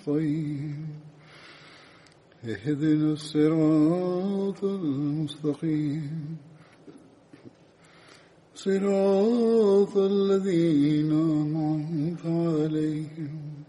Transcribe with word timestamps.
نستعين 0.00 0.88
اهدنا 2.44 3.12
الصراط 3.12 4.64
المستقيم. 4.64 6.36
صراط 8.54 9.96
الذين 9.96 11.12
أنعمت 11.12 12.26
عليهم. 12.26 13.64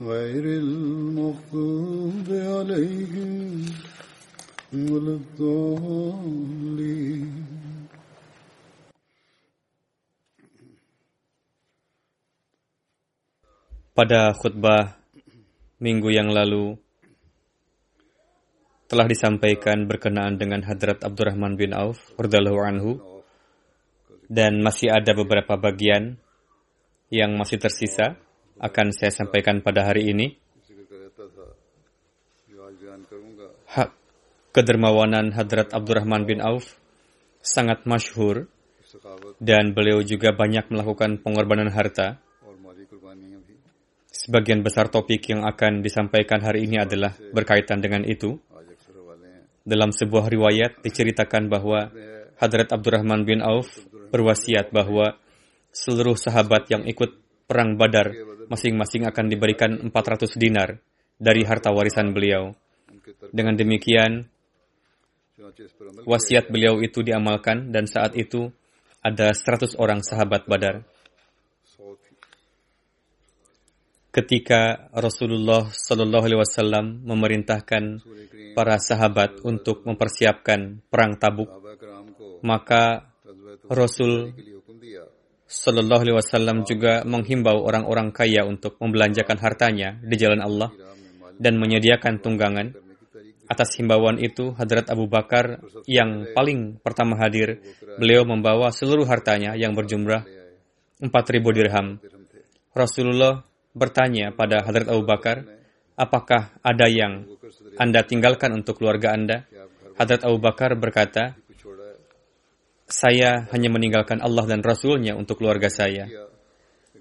غير 0.00 0.44
المغضوب 0.44 2.28
عليهم 2.28 3.66
ولا 4.72 5.14
الضالين. 5.16 6.52
Pada 13.92 14.32
khutbah 14.32 15.01
minggu 15.82 16.14
yang 16.14 16.30
lalu 16.30 16.78
telah 18.86 19.10
disampaikan 19.10 19.90
berkenaan 19.90 20.38
dengan 20.38 20.62
Hadrat 20.62 21.02
Abdurrahman 21.02 21.58
bin 21.58 21.74
Auf 21.74 21.98
radhiyallahu 22.14 22.60
anhu 22.62 22.90
dan 24.30 24.62
masih 24.62 24.94
ada 24.94 25.10
beberapa 25.12 25.58
bagian 25.58 26.22
yang 27.10 27.34
masih 27.34 27.58
tersisa 27.58 28.14
akan 28.62 28.94
saya 28.94 29.10
sampaikan 29.10 29.60
pada 29.60 29.90
hari 29.90 30.08
ini. 30.08 30.38
Hak 33.66 33.90
kedermawanan 34.54 35.34
Hadrat 35.34 35.74
Abdurrahman 35.74 36.28
bin 36.28 36.38
Auf 36.38 36.78
sangat 37.42 37.88
masyhur 37.88 38.46
dan 39.42 39.72
beliau 39.72 40.04
juga 40.04 40.36
banyak 40.36 40.68
melakukan 40.68 41.18
pengorbanan 41.20 41.72
harta. 41.72 42.20
Sebagian 44.22 44.62
besar 44.62 44.86
topik 44.86 45.34
yang 45.34 45.42
akan 45.42 45.82
disampaikan 45.82 46.38
hari 46.46 46.70
ini 46.70 46.78
adalah 46.78 47.10
berkaitan 47.34 47.82
dengan 47.82 48.06
itu. 48.06 48.38
Dalam 49.66 49.90
sebuah 49.90 50.30
riwayat 50.30 50.78
diceritakan 50.78 51.50
bahwa 51.50 51.90
Hadrat 52.38 52.70
Abdurrahman 52.70 53.26
bin 53.26 53.42
Auf 53.42 53.82
berwasiat 54.14 54.70
bahwa 54.70 55.18
seluruh 55.74 56.14
sahabat 56.14 56.70
yang 56.70 56.86
ikut 56.86 57.18
perang 57.50 57.74
Badar 57.74 58.14
masing-masing 58.46 59.10
akan 59.10 59.26
diberikan 59.26 59.90
400 59.90 60.38
dinar 60.38 60.78
dari 61.18 61.42
harta 61.42 61.74
warisan 61.74 62.14
beliau. 62.14 62.54
Dengan 63.34 63.58
demikian, 63.58 64.22
wasiat 66.06 66.46
beliau 66.46 66.78
itu 66.78 67.02
diamalkan 67.02 67.74
dan 67.74 67.90
saat 67.90 68.14
itu 68.14 68.54
ada 69.02 69.34
100 69.34 69.74
orang 69.82 69.98
sahabat 69.98 70.46
Badar. 70.46 70.86
Ketika 74.12 74.92
Rasulullah 74.92 75.72
Shallallahu 75.72 76.24
Alaihi 76.28 76.40
Wasallam 76.44 77.00
memerintahkan 77.00 78.04
para 78.52 78.76
sahabat 78.76 79.40
untuk 79.40 79.88
mempersiapkan 79.88 80.84
perang 80.92 81.16
Tabuk, 81.16 81.48
maka 82.44 83.08
Rasul 83.72 84.36
Sallallahu 85.48 86.02
Alaihi 86.04 86.16
Wasallam 86.20 86.68
juga 86.68 87.08
menghimbau 87.08 87.64
orang-orang 87.64 88.12
kaya 88.12 88.44
untuk 88.44 88.76
membelanjakan 88.84 89.40
hartanya 89.40 89.96
di 90.04 90.20
jalan 90.20 90.44
Allah 90.44 90.68
dan 91.40 91.56
menyediakan 91.56 92.20
tunggangan. 92.20 92.76
Atas 93.48 93.80
himbauan 93.80 94.20
itu, 94.20 94.52
Hadrat 94.56 94.92
Abu 94.92 95.08
Bakar 95.08 95.60
yang 95.88 96.28
paling 96.36 96.80
pertama 96.84 97.16
hadir, 97.16 97.64
beliau 97.96 98.28
membawa 98.28 98.68
seluruh 98.72 99.08
hartanya 99.08 99.56
yang 99.56 99.72
berjumlah 99.72 100.24
4.000 101.00 101.56
dirham. 101.56 101.96
Rasulullah 102.72 103.44
bertanya 103.72 104.32
pada 104.32 104.64
Hadrat 104.64 104.88
Abu 104.88 105.04
Bakar, 105.04 105.44
apakah 105.96 106.52
ada 106.60 106.86
yang 106.88 107.28
Anda 107.76 108.04
tinggalkan 108.04 108.52
untuk 108.52 108.80
keluarga 108.80 109.12
Anda? 109.16 109.44
Hadrat 109.96 110.24
Abu 110.24 110.40
Bakar 110.40 110.76
berkata, 110.76 111.36
saya 112.92 113.48
hanya 113.56 113.72
meninggalkan 113.72 114.20
Allah 114.20 114.44
dan 114.44 114.60
Rasulnya 114.60 115.16
untuk 115.16 115.40
keluarga 115.40 115.72
saya. 115.72 116.08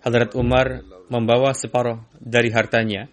Hadrat 0.02 0.34
Umar 0.34 0.82
membawa 1.12 1.52
separuh 1.52 2.02
dari 2.18 2.50
hartanya. 2.50 3.12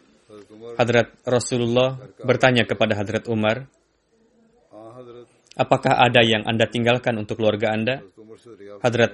Hadrat 0.78 1.18
Rasulullah 1.26 1.98
bertanya 2.22 2.62
kepada 2.62 2.94
Hadrat 2.94 3.26
Umar, 3.26 3.66
apakah 5.58 5.98
ada 5.98 6.22
yang 6.22 6.46
Anda 6.46 6.70
tinggalkan 6.70 7.18
untuk 7.18 7.42
keluarga 7.42 7.74
Anda? 7.74 7.98
Hadrat 8.78 9.12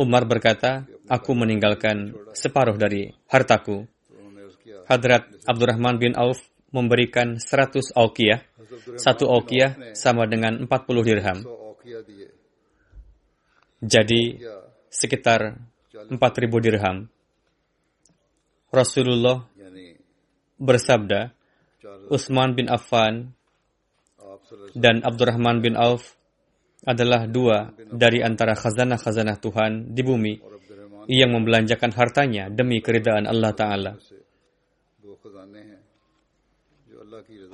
Umar 0.00 0.24
berkata, 0.24 0.88
aku 1.12 1.36
meninggalkan 1.36 2.16
separuh 2.32 2.80
dari 2.80 3.12
hartaku. 3.28 3.84
Hadrat 4.88 5.28
Abdurrahman 5.44 6.00
bin 6.00 6.16
Auf 6.16 6.40
memberikan 6.72 7.36
100 7.36 7.92
auqiyah. 7.92 8.40
Satu 8.96 9.28
auqiyah 9.28 9.92
sama 9.92 10.24
dengan 10.24 10.64
40 10.64 11.04
dirham. 11.04 11.38
Jadi 13.84 14.40
sekitar 14.88 15.60
4.000 15.92 16.64
dirham. 16.64 17.12
Rasulullah 18.72 19.44
bersabda, 20.56 21.36
Utsman 22.08 22.56
bin 22.56 22.72
Affan 22.72 23.36
dan 24.72 25.04
Abdurrahman 25.04 25.60
bin 25.60 25.76
Auf 25.76 26.19
adalah 26.84 27.28
dua 27.28 27.72
dari 27.92 28.24
antara 28.24 28.56
khazanah-khazanah 28.56 29.36
Tuhan 29.36 29.92
di 29.92 30.00
bumi 30.00 30.34
yang 31.10 31.34
membelanjakan 31.36 31.92
hartanya 31.92 32.48
demi 32.48 32.80
keridaan 32.80 33.28
Allah 33.28 33.52
Ta'ala. 33.52 33.92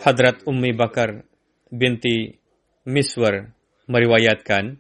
Hadrat 0.03 0.45
Ummi 0.47 0.71
Bakar 0.77 1.25
binti 1.73 2.37
Miswar 2.87 3.51
meriwayatkan, 3.91 4.79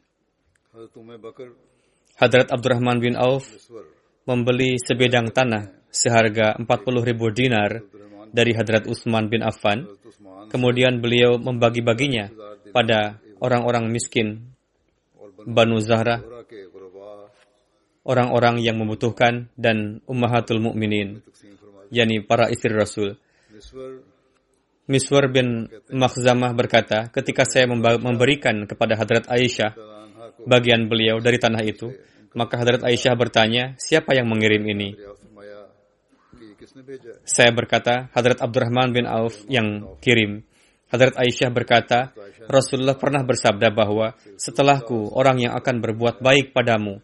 Hadrat 2.16 2.48
Abdurrahman 2.52 3.02
bin 3.02 3.18
Auf 3.18 3.50
membeli 4.28 4.78
sebidang 4.78 5.34
tanah 5.34 5.74
seharga 5.90 6.54
40 6.60 7.08
ribu 7.08 7.32
dinar 7.32 7.82
dari 8.30 8.52
Hadrat 8.52 8.86
Utsman 8.86 9.26
bin 9.32 9.42
Affan. 9.42 9.88
Kemudian 10.46 11.02
beliau 11.02 11.40
membagi-baginya 11.40 12.30
pada 12.70 13.18
orang-orang 13.40 13.90
miskin 13.92 14.52
Banu 15.46 15.78
Zahra, 15.78 16.22
orang-orang 18.06 18.62
yang 18.62 18.78
membutuhkan 18.78 19.50
dan 19.58 20.00
ummahatul 20.06 20.62
mukminin, 20.62 21.22
yakni 21.90 22.22
para 22.22 22.50
istri 22.50 22.74
Rasul. 22.74 23.18
Miswar 24.86 25.26
bin 25.26 25.66
Makhzamah 25.90 26.54
berkata, 26.54 27.10
ketika 27.10 27.42
saya 27.42 27.66
memberikan 27.98 28.70
kepada 28.70 28.94
Hadrat 28.94 29.26
Aisyah 29.26 29.74
bagian 30.46 30.86
beliau 30.86 31.18
dari 31.18 31.42
tanah 31.42 31.62
itu, 31.66 31.90
maka 32.38 32.54
Hadrat 32.62 32.86
Aisyah 32.86 33.14
bertanya, 33.18 33.74
siapa 33.82 34.14
yang 34.14 34.30
mengirim 34.30 34.62
ini? 34.62 34.94
Saya 37.26 37.50
berkata, 37.50 38.06
Hadrat 38.14 38.38
Abdurrahman 38.38 38.94
bin 38.94 39.10
Auf 39.10 39.42
yang 39.50 39.98
kirim. 39.98 40.46
Hadrat 40.86 41.18
Aisyah 41.18 41.50
berkata, 41.50 42.14
Rasulullah 42.46 42.94
pernah 42.94 43.26
bersabda 43.26 43.74
bahwa 43.74 44.14
setelahku 44.38 45.10
orang 45.18 45.42
yang 45.42 45.52
akan 45.58 45.82
berbuat 45.82 46.22
baik 46.22 46.54
padamu 46.54 47.02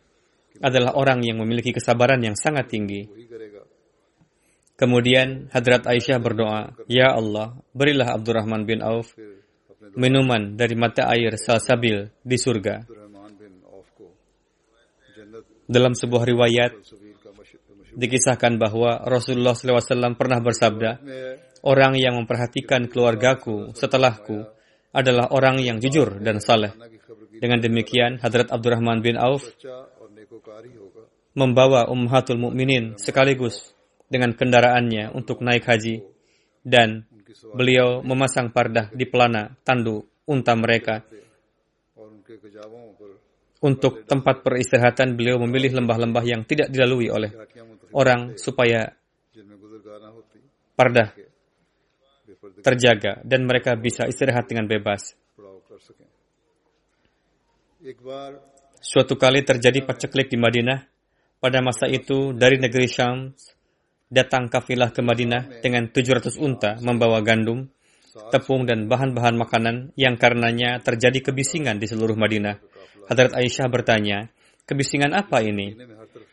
adalah 0.62 0.94
orang 0.94 1.26
yang 1.26 1.42
memiliki 1.42 1.74
kesabaran 1.74 2.22
yang 2.22 2.38
sangat 2.38 2.70
tinggi. 2.70 3.10
Kemudian 4.78 5.50
Hadrat 5.50 5.90
Aisyah 5.90 6.18
berdoa, 6.22 6.74
Ya 6.86 7.10
Allah, 7.10 7.58
berilah 7.74 8.14
Abdurrahman 8.14 8.62
bin 8.66 8.82
Auf 8.82 9.14
minuman 9.98 10.56
dari 10.56 10.78
mata 10.78 11.10
air 11.10 11.36
salsabil 11.36 12.08
di 12.22 12.36
surga. 12.38 12.86
Dalam 15.66 15.92
sebuah 15.96 16.24
riwayat, 16.26 16.72
dikisahkan 17.92 18.56
bahwa 18.56 19.04
Rasulullah 19.04 19.56
SAW 19.56 20.16
pernah 20.16 20.40
bersabda, 20.40 20.90
Orang 21.62 21.94
yang 21.94 22.18
memperhatikan 22.18 22.90
keluargaku 22.90 23.70
setelahku 23.78 24.42
adalah 24.90 25.30
orang 25.30 25.62
yang 25.62 25.78
jujur 25.78 26.18
dan 26.18 26.42
saleh. 26.42 26.74
Dengan 27.38 27.62
demikian, 27.62 28.18
Hadrat 28.18 28.50
Abdurrahman 28.50 28.98
bin 28.98 29.14
Auf 29.14 29.46
membawa 31.38 31.88
Ummahatul 31.88 32.42
Mukminin 32.42 32.98
sekaligus 32.98 33.72
dengan 34.10 34.34
kendaraannya 34.34 35.14
untuk 35.14 35.40
naik 35.40 35.64
haji 35.64 36.04
dan 36.66 37.08
beliau 37.54 38.04
memasang 38.04 38.52
pardah 38.52 38.92
di 38.92 39.08
pelana 39.08 39.54
tandu 39.64 40.04
unta 40.28 40.52
mereka. 40.58 41.06
Untuk 43.62 44.02
tempat 44.10 44.42
peristirahatan 44.42 45.14
beliau 45.14 45.38
memilih 45.38 45.78
lembah-lembah 45.78 46.24
yang 46.26 46.42
tidak 46.42 46.74
dilalui 46.74 47.06
oleh 47.06 47.30
orang 47.94 48.34
supaya 48.34 48.90
pardah 50.74 51.14
terjaga 52.62 53.20
dan 53.26 53.44
mereka 53.44 53.74
bisa 53.74 54.06
istirahat 54.06 54.46
dengan 54.46 54.70
bebas. 54.70 55.18
Suatu 58.78 59.14
kali 59.18 59.42
terjadi 59.42 59.82
paceklik 59.82 60.30
di 60.30 60.38
Madinah. 60.38 60.86
Pada 61.42 61.58
masa 61.58 61.90
itu 61.90 62.30
dari 62.30 62.62
negeri 62.62 62.86
Syam 62.86 63.34
datang 64.06 64.46
kafilah 64.46 64.94
ke 64.94 65.02
Madinah 65.02 65.58
dengan 65.58 65.90
700 65.90 66.38
unta 66.38 66.78
membawa 66.78 67.18
gandum, 67.26 67.66
tepung 68.30 68.62
dan 68.62 68.86
bahan-bahan 68.86 69.34
makanan 69.34 69.76
yang 69.98 70.14
karenanya 70.14 70.78
terjadi 70.78 71.32
kebisingan 71.32 71.82
di 71.82 71.90
seluruh 71.90 72.14
Madinah. 72.14 72.62
Hadrat 73.10 73.34
Aisyah 73.34 73.66
bertanya, 73.66 74.30
kebisingan 74.68 75.10
apa 75.10 75.42
ini? 75.42 75.74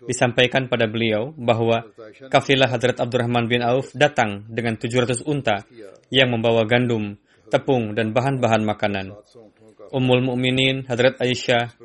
Disampaikan 0.08 0.72
pada 0.72 0.88
beliau 0.88 1.36
bahwa 1.36 1.84
kafilah 2.32 2.72
Hadrat 2.72 3.04
Abdurrahman 3.04 3.52
bin 3.52 3.60
Auf 3.60 3.92
datang 3.92 4.48
dengan 4.48 4.80
700 4.80 5.28
unta 5.28 5.68
yang 6.08 6.32
membawa 6.32 6.64
gandum, 6.64 7.20
tepung, 7.52 7.92
dan 7.98 8.16
bahan-bahan 8.16 8.64
makanan. 8.64 9.18
Ummul 9.90 10.22
Mukminin 10.24 10.86
Hadrat 10.88 11.20
Aisyah 11.20 11.76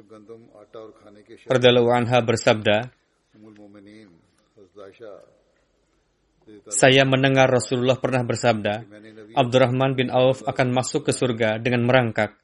radhiyallahu 1.48 1.90
anha 1.90 2.18
bersabda, 2.22 2.92
Saya 6.68 7.08
mendengar 7.08 7.48
Rasulullah 7.48 7.96
pernah 7.96 8.20
bersabda, 8.20 8.84
Abdurrahman 9.32 9.96
bin 9.96 10.12
Auf 10.12 10.44
akan 10.44 10.68
masuk 10.70 11.08
ke 11.08 11.12
surga 11.16 11.56
dengan 11.58 11.88
merangkak. 11.88 12.36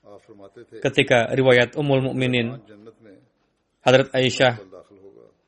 Ketika 0.80 1.30
riwayat 1.30 1.76
Ummul 1.76 2.10
Mukminin 2.10 2.58
Hadrat 3.80 4.12
Aisyah 4.12 4.60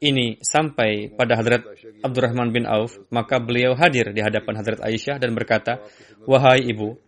ini 0.03 0.43
sampai 0.43 1.15
pada 1.15 1.39
Hadrat 1.39 1.63
Abdurrahman 2.03 2.51
bin 2.51 2.67
Auf, 2.67 2.99
maka 3.15 3.39
beliau 3.39 3.79
hadir 3.79 4.11
di 4.11 4.19
hadapan 4.19 4.59
Hadrat 4.59 4.83
Aisyah 4.83 5.23
dan 5.23 5.33
berkata, 5.39 5.79
Wahai 6.27 6.67
ibu, 6.67 6.99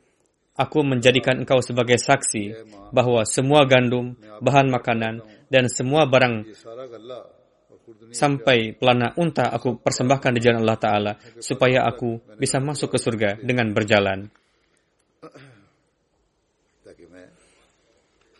aku 0.55 0.87
menjadikan 0.87 1.43
engkau 1.43 1.58
sebagai 1.58 1.99
saksi 1.99 2.55
bahwa 2.94 3.26
semua 3.26 3.67
gandum, 3.67 4.14
bahan 4.38 4.70
makanan, 4.70 5.26
dan 5.50 5.67
semua 5.67 6.06
barang 6.06 6.46
sampai 8.14 8.79
pelana 8.79 9.12
unta 9.20 9.50
aku 9.50 9.76
persembahkan 9.82 10.32
di 10.32 10.41
jalan 10.41 10.64
Allah 10.64 10.81
Ta'ala 10.81 11.12
supaya 11.43 11.85
aku 11.85 12.38
bisa 12.38 12.62
masuk 12.62 12.96
ke 12.96 12.99
surga 13.02 13.43
dengan 13.43 13.75
berjalan. 13.75 14.31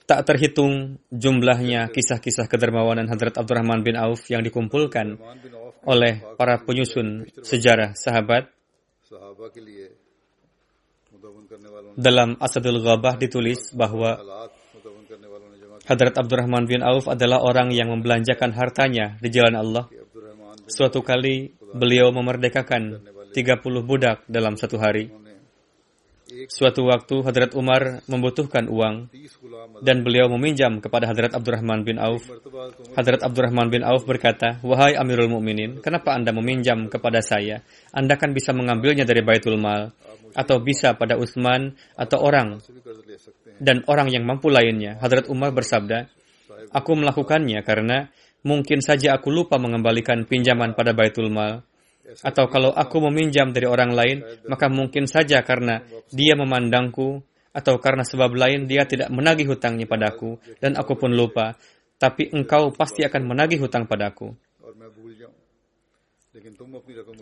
Tak 0.05 0.21
terhitung 0.29 1.01
jumlahnya 1.09 1.89
kisah-kisah 1.89 2.45
kedermawanan 2.45 3.09
Hadrat 3.09 3.41
Abdurrahman 3.41 3.81
bin 3.81 3.97
Auf 3.97 4.29
yang 4.29 4.45
dikumpulkan 4.45 5.17
oleh 5.89 6.21
para 6.37 6.61
penyusun 6.61 7.25
sejarah 7.41 7.97
sahabat. 7.97 8.53
Dalam 11.97 12.37
Asadul 12.37 12.85
Ghabah 12.85 13.17
ditulis 13.17 13.73
bahwa 13.73 14.21
Hadrat 15.89 16.17
Abdurrahman 16.21 16.69
bin 16.69 16.85
Auf 16.85 17.09
adalah 17.09 17.41
orang 17.41 17.73
yang 17.73 17.89
membelanjakan 17.89 18.53
hartanya 18.53 19.17
di 19.25 19.33
jalan 19.33 19.57
Allah. 19.57 19.89
Suatu 20.69 21.01
kali 21.01 21.53
beliau 21.73 22.13
memerdekakan 22.13 23.05
30 23.33 23.89
budak 23.89 24.25
dalam 24.29 24.57
satu 24.61 24.77
hari. 24.77 25.24
Suatu 26.49 26.89
waktu 26.89 27.21
Hadrat 27.21 27.53
Umar 27.53 28.01
membutuhkan 28.09 28.65
uang 28.73 29.13
dan 29.85 30.01
beliau 30.01 30.33
meminjam 30.33 30.81
kepada 30.81 31.05
Hadrat 31.05 31.37
Abdurrahman 31.37 31.85
bin 31.85 32.01
Auf. 32.01 32.25
Hadrat 32.97 33.21
Abdurrahman 33.21 33.69
bin 33.69 33.85
Auf 33.85 34.09
berkata, 34.09 34.57
Wahai 34.65 34.97
Amirul 34.97 35.29
Mukminin, 35.29 35.85
kenapa 35.85 36.17
Anda 36.17 36.33
meminjam 36.33 36.89
kepada 36.89 37.21
saya? 37.21 37.61
Anda 37.93 38.17
kan 38.17 38.33
bisa 38.33 38.57
mengambilnya 38.57 39.05
dari 39.05 39.21
Baitul 39.21 39.61
Mal 39.61 39.93
atau 40.33 40.65
bisa 40.65 40.97
pada 40.97 41.21
Utsman 41.21 41.77
atau 41.93 42.25
orang 42.25 42.57
dan 43.61 43.85
orang 43.85 44.09
yang 44.09 44.25
mampu 44.25 44.49
lainnya. 44.49 44.97
Hadrat 45.05 45.29
Umar 45.29 45.53
bersabda, 45.53 46.09
Aku 46.73 46.97
melakukannya 46.97 47.61
karena 47.63 48.09
mungkin 48.43 48.81
saja 48.81 49.15
aku 49.15 49.29
lupa 49.29 49.61
mengembalikan 49.61 50.25
pinjaman 50.25 50.73
pada 50.73 50.97
Baitul 50.97 51.29
Mal. 51.29 51.61
Atau 52.21 52.53
kalau 52.53 52.71
aku 52.71 53.01
meminjam 53.09 53.51
dari 53.51 53.65
orang 53.65 53.97
lain, 53.97 54.17
maka 54.45 54.69
mungkin 54.69 55.09
saja 55.09 55.41
karena 55.41 55.81
dia 56.13 56.37
memandangku 56.37 57.25
atau 57.55 57.79
karena 57.79 58.03
sebab 58.03 58.35
lain 58.35 58.67
dia 58.67 58.83
tidak 58.85 59.09
menagih 59.15 59.47
hutangnya 59.55 59.87
padaku 59.87 60.37
dan 60.59 60.77
aku 60.77 60.99
pun 60.99 61.15
lupa. 61.15 61.57
Tapi 61.95 62.35
engkau 62.35 62.75
pasti 62.75 63.07
akan 63.07 63.23
menagih 63.25 63.63
hutang 63.63 63.87
padaku. 63.87 64.35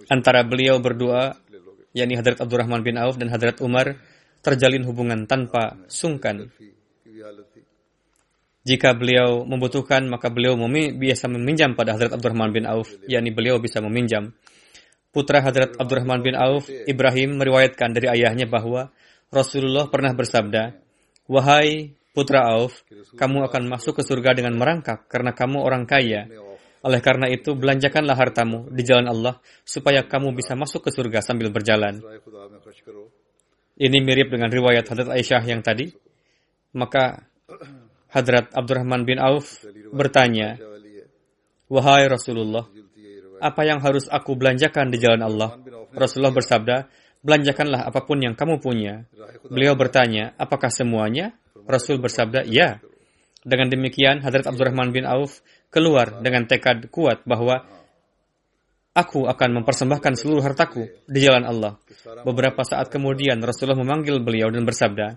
Antara 0.09 0.41
beliau 0.43 0.81
berdua, 0.81 1.37
yakni 1.93 2.17
Hadrat 2.17 2.41
Abdurrahman 2.41 2.81
bin 2.81 2.97
Auf 2.97 3.21
dan 3.21 3.29
Hadrat 3.29 3.61
Umar, 3.61 4.01
terjalin 4.41 4.83
hubungan 4.89 5.29
tanpa 5.29 5.77
sungkan. 5.87 6.49
Jika 8.63 8.97
beliau 8.97 9.45
membutuhkan, 9.45 10.07
maka 10.09 10.33
beliau 10.33 10.57
biasa 10.97 11.29
meminjam 11.29 11.77
pada 11.77 11.95
Hadrat 11.95 12.17
Abdurrahman 12.17 12.57
bin 12.57 12.65
Auf, 12.65 12.89
yakni 13.05 13.31
beliau 13.31 13.61
bisa 13.61 13.85
meminjam. 13.85 14.33
Putra 15.13 15.45
Hadrat 15.45 15.77
Abdurrahman 15.77 16.25
bin 16.25 16.33
Auf, 16.33 16.73
Ibrahim, 16.73 17.37
meriwayatkan 17.37 17.93
dari 17.93 18.09
ayahnya 18.09 18.49
bahwa 18.49 18.89
Rasulullah 19.29 19.93
pernah 19.93 20.17
bersabda, 20.17 20.73
Wahai 21.29 21.93
putra 22.17 22.49
Auf, 22.57 22.81
kamu 23.17 23.45
akan 23.45 23.63
masuk 23.69 24.01
ke 24.01 24.03
surga 24.09 24.33
dengan 24.33 24.57
merangkak 24.57 25.13
karena 25.13 25.37
kamu 25.37 25.61
orang 25.61 25.85
kaya. 25.85 26.33
Oleh 26.83 27.01
karena 27.05 27.29
itu, 27.29 27.53
belanjakanlah 27.53 28.17
hartamu 28.17 28.73
di 28.73 28.83
jalan 28.83 29.07
Allah 29.07 29.39
supaya 29.63 30.03
kamu 30.09 30.33
bisa 30.33 30.57
masuk 30.57 30.89
ke 30.89 30.91
surga 30.91 31.21
sambil 31.21 31.53
berjalan. 31.53 32.01
Ini 33.77 33.99
mirip 34.01 34.33
dengan 34.33 34.49
riwayat 34.49 34.89
Hadrat 34.89 35.13
Aisyah 35.13 35.45
yang 35.45 35.61
tadi. 35.61 35.93
Maka 36.73 37.29
Hadrat 38.13 38.53
Abdurrahman 38.57 39.05
bin 39.05 39.21
Auf 39.21 39.61
bertanya, 39.93 40.57
Wahai 41.69 42.05
Rasulullah, 42.09 42.69
apa 43.43 43.67
yang 43.67 43.83
harus 43.83 44.07
aku 44.07 44.39
belanjakan 44.39 44.95
di 44.95 45.03
jalan 45.03 45.27
Allah? 45.27 45.59
Rasulullah 45.91 46.31
bersabda, 46.31 46.87
belanjakanlah 47.27 47.91
apa 47.91 48.07
pun 48.07 48.23
yang 48.23 48.39
kamu 48.39 48.63
punya. 48.63 49.11
Beliau 49.51 49.75
bertanya, 49.75 50.39
apakah 50.39 50.71
semuanya? 50.71 51.35
Rasul 51.67 51.99
bersabda, 51.99 52.47
ya. 52.47 52.79
Dengan 53.43 53.67
demikian, 53.67 54.23
Hadrat 54.23 54.47
Abdurrahman 54.47 54.95
bin 54.95 55.03
Auf 55.03 55.43
keluar 55.75 56.23
dengan 56.23 56.47
tekad 56.47 56.87
kuat 56.95 57.27
bahwa 57.27 57.67
Aku 58.93 59.25
akan 59.25 59.65
mempersembahkan 59.65 60.21
seluruh 60.21 60.45
hartaku 60.45 60.85
di 61.09 61.25
jalan 61.25 61.49
Allah. 61.49 61.81
Beberapa 62.29 62.61
saat 62.61 62.93
kemudian 62.93 63.41
Rasulullah 63.41 63.81
memanggil 63.81 64.21
beliau 64.21 64.53
dan 64.53 64.69
bersabda, 64.69 65.17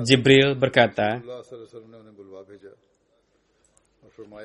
Jibril 0.00 0.56
berkata, 0.56 1.20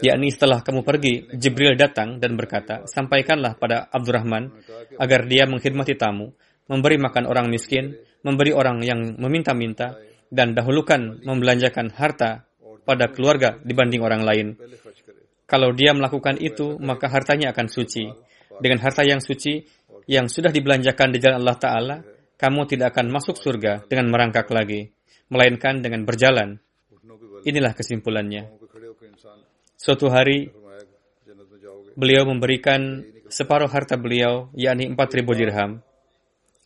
yakni 0.02 0.28
setelah 0.32 0.62
kamu 0.62 0.82
pergi, 0.82 1.30
Jibril 1.36 1.76
datang 1.76 2.20
dan 2.22 2.36
berkata, 2.36 2.88
sampaikanlah 2.88 3.58
pada 3.58 3.88
Abdurrahman 3.92 4.52
agar 5.00 5.28
dia 5.28 5.48
menghormati 5.48 5.96
tamu, 5.96 6.34
memberi 6.68 6.98
makan 6.98 7.26
orang 7.30 7.48
miskin, 7.48 7.96
memberi 8.26 8.52
orang 8.52 8.82
yang 8.82 9.16
meminta-minta, 9.18 9.98
dan 10.34 10.58
dahulukan 10.58 11.22
membelanjakan 11.22 11.94
harta 11.94 12.44
pada 12.86 13.10
keluarga 13.14 13.58
dibanding 13.62 14.02
orang 14.02 14.22
lain. 14.26 14.48
Kalau 15.46 15.70
dia 15.74 15.94
melakukan 15.94 16.42
itu, 16.42 16.82
maka 16.82 17.06
hartanya 17.06 17.54
akan 17.54 17.70
suci 17.70 18.10
dengan 18.60 18.82
harta 18.82 19.06
yang 19.06 19.22
suci 19.22 19.62
yang 20.06 20.30
sudah 20.30 20.54
dibelanjakan 20.54 21.14
di 21.14 21.18
jalan 21.22 21.42
Allah 21.42 21.58
Ta'ala, 21.58 21.98
kamu 22.38 22.62
tidak 22.70 22.94
akan 22.94 23.10
masuk 23.10 23.38
surga 23.38 23.86
dengan 23.90 24.12
merangkak 24.12 24.50
lagi, 24.54 24.92
melainkan 25.30 25.82
dengan 25.82 26.06
berjalan. 26.06 26.62
Inilah 27.46 27.74
kesimpulannya. 27.74 28.50
Suatu 29.86 30.10
hari, 30.10 30.50
beliau 31.94 32.26
memberikan 32.26 33.06
separuh 33.30 33.70
harta 33.70 33.94
beliau, 34.02 34.50
yakni 34.58 34.90
4.000 34.90 35.38
dirham, 35.38 35.78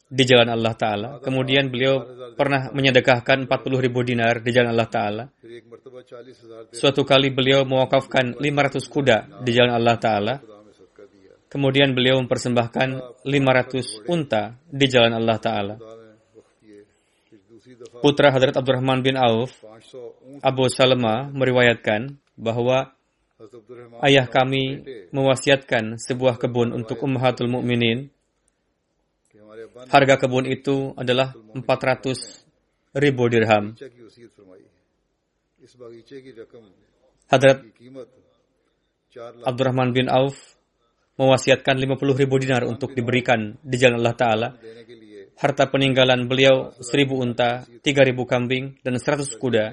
di 0.07 0.23
jalan 0.23 0.47
Allah 0.47 0.71
Ta'ala. 0.71 1.09
Kemudian 1.19 1.67
beliau 1.67 1.99
pernah 2.39 2.71
menyedekahkan 2.71 3.43
40 3.43 3.83
ribu 3.83 4.07
dinar 4.07 4.39
di 4.39 4.55
jalan 4.55 4.71
Allah 4.71 4.87
Ta'ala. 4.87 5.23
Suatu 6.71 7.03
kali 7.03 7.27
beliau 7.35 7.67
mewakafkan 7.67 8.39
500 8.39 8.87
kuda 8.87 9.43
di 9.43 9.51
jalan 9.51 9.75
Allah 9.75 9.99
Ta'ala. 9.99 10.35
Kemudian 11.51 11.91
beliau 11.91 12.23
mempersembahkan 12.23 13.19
500 13.27 14.07
unta 14.07 14.55
di 14.63 14.85
jalan 14.87 15.11
Allah 15.19 15.37
Ta'ala. 15.43 15.75
Putra 17.99 18.31
Hadrat 18.31 18.55
Abdurrahman 18.55 19.03
bin 19.03 19.19
Auf, 19.19 19.59
Abu 20.39 20.71
Salma 20.71 21.27
meriwayatkan 21.35 22.15
bahwa 22.39 22.95
ayah 24.03 24.27
kami 24.27 24.83
mewasiatkan 25.15 25.95
sebuah 25.95 26.35
kebun 26.35 26.75
untuk 26.75 26.99
Ummahatul 27.03 27.47
Mukminin. 27.47 28.11
Harga 29.87 30.19
kebun 30.19 30.43
itu 30.43 30.91
adalah 30.99 31.31
400 31.55 32.43
ribu 32.99 33.23
dirham. 33.31 33.75
Hadrat 37.29 37.63
Abdurrahman 39.45 39.95
bin 39.95 40.11
Auf 40.11 40.59
mewasiatkan 41.15 41.75
50 41.75 42.21
ribu 42.21 42.35
dinar 42.39 42.63
untuk 42.67 42.91
diberikan 42.95 43.55
di 43.59 43.75
jalan 43.75 43.99
Allah 44.03 44.15
Ta'ala. 44.15 44.49
Harta 45.39 45.71
peninggalan 45.71 46.27
beliau 46.27 46.75
1000 46.79 47.15
unta, 47.15 47.63
3000 47.63 48.27
kambing, 48.27 48.75
dan 48.83 48.99
100 48.99 49.39
kuda. 49.39 49.71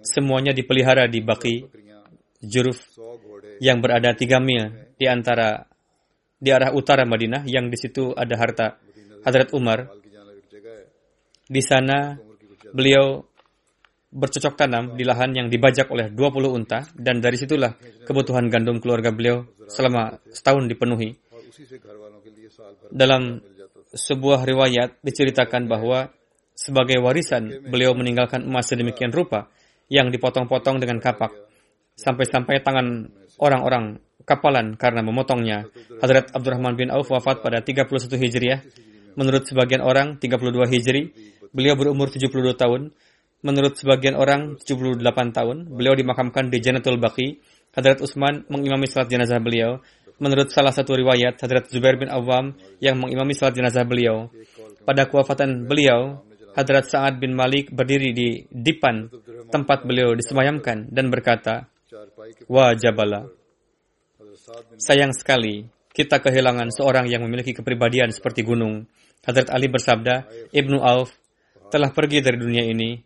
Semuanya 0.00 0.56
dipelihara 0.56 1.04
di 1.04 1.20
Baki, 1.20 1.56
Juruf 2.46 2.78
yang 3.58 3.82
berada 3.82 4.14
tiga 4.14 4.38
mil 4.38 4.94
di 4.94 5.06
antara 5.10 5.66
di 6.36 6.54
arah 6.54 6.70
utara 6.70 7.02
Madinah 7.02 7.44
yang 7.48 7.68
di 7.72 7.76
situ 7.76 8.14
ada 8.14 8.34
harta 8.38 8.66
Hadrat 9.26 9.50
Umar. 9.52 9.90
Di 11.46 11.62
sana 11.62 12.18
beliau 12.70 13.22
bercocok 14.10 14.54
tanam 14.56 14.94
di 14.94 15.04
lahan 15.04 15.34
yang 15.34 15.48
dibajak 15.50 15.90
oleh 15.90 16.08
20 16.08 16.48
unta 16.48 16.86
dan 16.96 17.18
dari 17.20 17.36
situlah 17.36 17.74
kebutuhan 18.06 18.48
gandum 18.48 18.78
keluarga 18.80 19.12
beliau 19.12 19.44
selama 19.66 20.16
setahun 20.30 20.70
dipenuhi. 20.70 21.18
Dalam 22.90 23.42
sebuah 23.92 24.46
riwayat 24.46 25.02
diceritakan 25.02 25.66
bahwa 25.66 26.10
sebagai 26.56 26.98
warisan 27.04 27.68
beliau 27.68 27.92
meninggalkan 27.92 28.42
emas 28.42 28.72
sedemikian 28.72 29.12
rupa 29.12 29.52
yang 29.92 30.10
dipotong-potong 30.10 30.82
dengan 30.82 30.98
kapak 30.98 31.45
sampai-sampai 31.96 32.60
tangan 32.60 33.08
orang-orang 33.40 33.98
kapalan 34.28 34.76
karena 34.76 35.00
memotongnya. 35.00 35.66
Hazrat 35.98 36.30
Abdurrahman 36.36 36.76
bin 36.76 36.92
Auf 36.92 37.08
wafat 37.08 37.40
pada 37.40 37.64
31 37.64 37.88
Hijriah. 38.20 38.60
Menurut 39.16 39.48
sebagian 39.48 39.80
orang, 39.80 40.20
32 40.20 40.68
Hijri. 40.68 41.02
Beliau 41.56 41.72
berumur 41.74 42.12
72 42.12 42.52
tahun. 42.52 42.92
Menurut 43.40 43.80
sebagian 43.80 44.12
orang, 44.12 44.60
78 44.60 45.00
tahun. 45.32 45.56
Beliau 45.72 45.96
dimakamkan 45.96 46.52
di 46.52 46.60
Janatul 46.60 47.00
Baqi. 47.00 47.40
Hazrat 47.72 48.04
Utsman 48.04 48.44
mengimami 48.52 48.84
salat 48.84 49.08
jenazah 49.08 49.40
beliau. 49.40 49.80
Menurut 50.20 50.52
salah 50.52 50.72
satu 50.72 50.96
riwayat, 50.96 51.40
Hazrat 51.40 51.68
Zubair 51.72 51.96
bin 51.96 52.08
Awam 52.12 52.56
yang 52.80 53.00
mengimami 53.00 53.32
salat 53.32 53.56
jenazah 53.56 53.84
beliau. 53.84 54.28
Pada 54.84 55.08
kewafatan 55.08 55.64
beliau, 55.64 56.24
Hadrat 56.56 56.88
Sa'ad 56.88 57.20
bin 57.20 57.36
Malik 57.36 57.68
berdiri 57.68 58.16
di 58.16 58.48
dipan 58.48 59.12
tempat 59.52 59.84
beliau 59.84 60.16
disemayamkan 60.16 60.88
dan 60.88 61.12
berkata, 61.12 61.68
Wah 62.50 62.74
Jabala, 62.74 63.30
sayang 64.74 65.14
sekali 65.14 65.70
kita 65.94 66.18
kehilangan 66.18 66.74
seorang 66.74 67.06
yang 67.06 67.22
memiliki 67.22 67.54
kepribadian 67.54 68.10
seperti 68.10 68.42
gunung. 68.42 68.90
Hadrat 69.22 69.54
Ali 69.54 69.70
bersabda, 69.70 70.26
Ibnu 70.50 70.82
Auf 70.82 71.14
telah 71.70 71.94
pergi 71.94 72.18
dari 72.22 72.38
dunia 72.38 72.66
ini. 72.66 72.98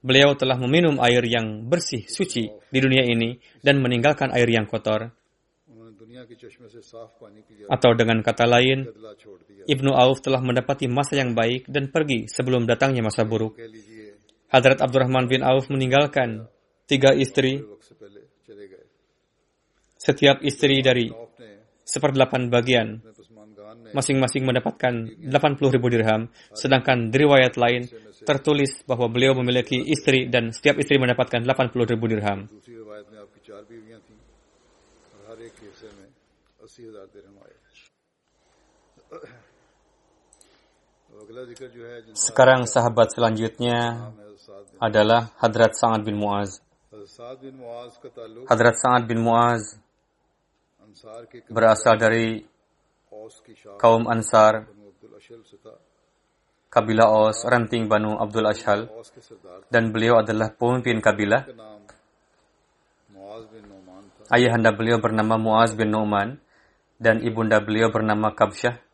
Beliau 0.00 0.32
telah 0.32 0.56
meminum 0.56 0.96
air 1.04 1.20
yang 1.28 1.68
bersih, 1.68 2.08
suci 2.08 2.48
di 2.48 2.78
dunia 2.80 3.04
ini 3.04 3.36
dan 3.60 3.80
meninggalkan 3.80 4.32
air 4.32 4.48
yang 4.48 4.64
kotor. 4.64 5.12
Atau 7.68 7.90
dengan 7.96 8.20
kata 8.20 8.44
lain, 8.48 8.88
Ibnu 9.64 9.92
Auf 9.96 10.20
telah 10.20 10.40
mendapati 10.40 10.88
masa 10.88 11.16
yang 11.20 11.32
baik 11.32 11.68
dan 11.68 11.88
pergi 11.88 12.28
sebelum 12.28 12.64
datangnya 12.64 13.04
masa 13.04 13.24
buruk. 13.24 13.56
Hadrat 14.48 14.80
Abdurrahman 14.80 15.28
bin 15.28 15.44
Auf 15.44 15.68
meninggalkan 15.68 16.48
tiga 16.90 17.14
istri, 17.14 17.62
setiap 19.94 20.42
istri 20.42 20.82
dari 20.82 21.06
seperdelapan 21.86 22.50
bagian 22.50 22.98
masing-masing 23.94 24.42
mendapatkan 24.42 25.06
80 25.22 25.74
ribu 25.74 25.86
dirham, 25.86 26.26
sedangkan 26.50 27.14
di 27.14 27.16
riwayat 27.22 27.54
lain 27.54 27.86
tertulis 28.26 28.82
bahwa 28.86 29.06
beliau 29.06 29.38
memiliki 29.38 29.78
istri 29.86 30.26
dan 30.26 30.50
setiap 30.50 30.78
istri 30.82 30.98
mendapatkan 30.98 31.46
80 31.46 31.92
ribu 31.94 32.06
dirham. 32.10 32.50
Sekarang 42.14 42.64
sahabat 42.64 43.12
selanjutnya 43.12 44.10
adalah 44.78 45.34
Hadrat 45.36 45.74
Sangat 45.74 46.06
bin 46.06 46.16
Mu'az. 46.16 46.69
Hadrat 48.48 48.76
Sa'ad 48.80 49.04
bin 49.04 49.20
Muaz 49.20 49.76
berasal 51.52 52.00
dari 52.00 52.40
kaum 53.76 54.08
Ansar, 54.08 54.64
kabilah 56.72 57.08
Aus, 57.12 57.44
ranting 57.44 57.92
Banu 57.92 58.16
Abdul 58.16 58.48
Ashal, 58.48 58.88
dan 59.68 59.92
beliau 59.92 60.24
adalah 60.24 60.48
pemimpin 60.56 61.04
kabilah. 61.04 61.44
Ayahanda 64.32 64.72
beliau 64.72 64.96
bernama 64.96 65.36
Muaz 65.36 65.76
bin 65.76 65.92
Nu'man, 65.92 66.40
dan 66.96 67.20
ibunda 67.20 67.60
beliau 67.60 67.92
bernama 67.92 68.32
Kabsyah. 68.32 68.89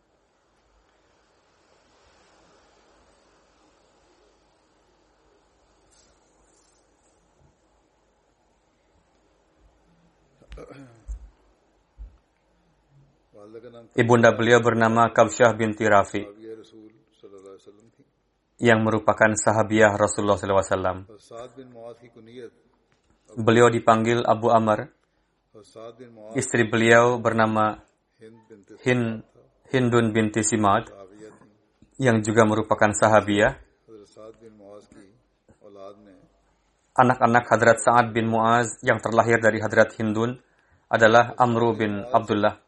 Ibunda 13.96 14.34
beliau 14.36 14.60
bernama 14.60 15.08
Kabsyah 15.10 15.56
binti 15.56 15.84
Rafi 15.88 16.22
yang 18.56 18.80
merupakan 18.84 19.36
sahabiah 19.36 19.92
Rasulullah 19.96 20.40
SAW. 20.40 21.04
Beliau 23.36 23.68
dipanggil 23.68 24.24
Abu 24.24 24.48
Amr. 24.48 24.88
Istri 26.36 26.68
beliau 26.68 27.16
bernama 27.20 27.80
Hindun 29.72 30.12
binti 30.12 30.40
Simad 30.44 30.88
yang 31.96 32.20
juga 32.20 32.44
merupakan 32.44 32.92
sahabiah. 32.92 33.56
Anak-anak 36.96 37.44
Hadrat 37.44 37.78
Sa'ad 37.84 38.16
bin 38.16 38.32
Mu'az 38.32 38.80
yang 38.80 39.00
terlahir 39.04 39.36
dari 39.36 39.60
Hadrat 39.60 39.92
Hindun 40.00 40.40
adalah 40.88 41.36
Amru 41.36 41.76
bin 41.76 42.00
Abdullah. 42.08 42.65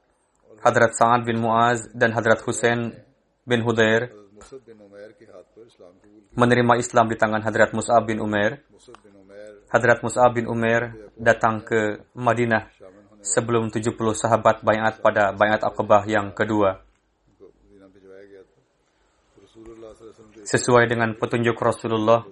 Hadrat 0.58 0.92
Sa'ad 0.94 1.22
bin 1.22 1.38
Muaz 1.38 1.86
dan 1.94 2.10
Hadrat 2.10 2.42
Hussein 2.42 2.94
bin 3.46 3.62
Hudair 3.62 4.10
menerima 6.38 6.74
Islam 6.78 7.10
di 7.10 7.16
tangan 7.18 7.42
Hadrat 7.42 7.74
Mus'ab 7.74 8.06
bin 8.06 8.22
Umair. 8.22 8.62
Hadrat 9.68 10.00
Mus'ab 10.00 10.38
bin 10.38 10.46
Umair 10.46 11.10
datang 11.18 11.60
ke 11.66 12.06
Madinah 12.14 12.70
sebelum 13.20 13.68
70 13.68 13.92
sahabat 14.14 14.62
bayat 14.62 15.02
pada 15.02 15.34
bayat 15.34 15.60
Aqabah 15.66 16.06
yang 16.06 16.30
kedua. 16.32 16.80
Sesuai 20.48 20.88
dengan 20.88 21.12
petunjuk 21.18 21.58
Rasulullah, 21.60 22.24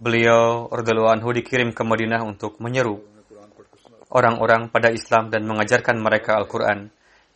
beliau 0.00 0.72
radhiyallahu 0.72 1.12
anhu 1.12 1.28
dikirim 1.36 1.76
ke 1.76 1.84
Madinah 1.84 2.24
untuk 2.24 2.56
menyeru 2.62 3.02
orang-orang 4.12 4.72
pada 4.72 4.88
Islam 4.92 5.28
dan 5.28 5.44
mengajarkan 5.44 6.00
mereka 6.00 6.36
Al-Qur'an. 6.40 6.92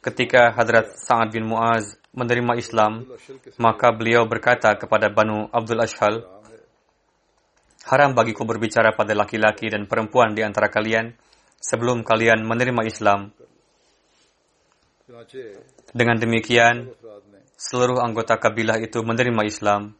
Ketika 0.06 0.54
Hadrat 0.54 1.02
Sa'ad 1.02 1.34
bin 1.34 1.50
Mu'az 1.50 1.98
menerima 2.14 2.54
Islam, 2.54 3.10
maka 3.58 3.90
beliau 3.90 4.22
berkata 4.30 4.78
kepada 4.78 5.10
Banu 5.10 5.50
Abdul 5.50 5.82
Ashhal, 5.82 6.22
Haram 7.90 8.14
bagiku 8.14 8.46
berbicara 8.46 8.94
pada 8.94 9.18
laki-laki 9.18 9.66
dan 9.66 9.90
perempuan 9.90 10.34
di 10.34 10.46
antara 10.46 10.70
kalian 10.70 11.10
sebelum 11.58 12.06
kalian 12.06 12.46
menerima 12.46 12.82
Islam. 12.86 13.34
Dengan 15.90 16.18
demikian, 16.18 16.90
seluruh 17.58 17.98
anggota 17.98 18.38
kabilah 18.38 18.78
itu 18.78 19.02
menerima 19.02 19.42
Islam. 19.42 19.94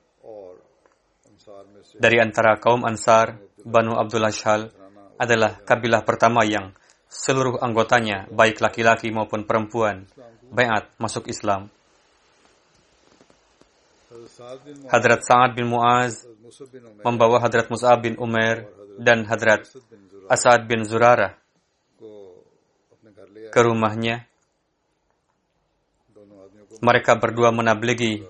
Dari 1.99 2.19
antara 2.23 2.63
kaum 2.63 2.87
Ansar, 2.87 3.43
Banu 3.67 3.99
Abdul 3.99 4.23
Ashal 4.23 4.71
adalah 5.19 5.63
kabilah 5.67 6.07
pertama 6.07 6.47
yang 6.47 6.75
seluruh 7.09 7.63
anggotanya, 7.63 8.27
baik 8.31 8.61
laki-laki 8.61 9.11
maupun 9.15 9.47
perempuan, 9.47 10.07
bayat 10.51 10.91
masuk 10.99 11.31
Islam. 11.31 11.71
Hadrat 14.91 15.23
Sa'ad 15.25 15.57
bin 15.57 15.71
Mu'az 15.71 16.29
membawa 17.03 17.41
Hadrat 17.41 17.73
Mus'ab 17.73 18.05
bin 18.05 18.15
Umar 18.21 18.69
dan 19.01 19.25
Hadrat 19.25 19.65
Asad 20.29 20.69
bin 20.69 20.85
Zurarah 20.85 21.37
ke 23.51 23.61
rumahnya. 23.61 24.29
Mereka 26.85 27.17
berdua 27.17 27.55
menabligi 27.57 28.21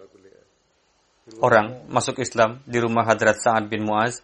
orang 1.43 1.87
masuk 1.91 2.23
Islam 2.23 2.63
di 2.63 2.79
rumah 2.79 3.03
Hadrat 3.03 3.43
Sa'ad 3.43 3.67
bin 3.67 3.83
Mu'az. 3.83 4.23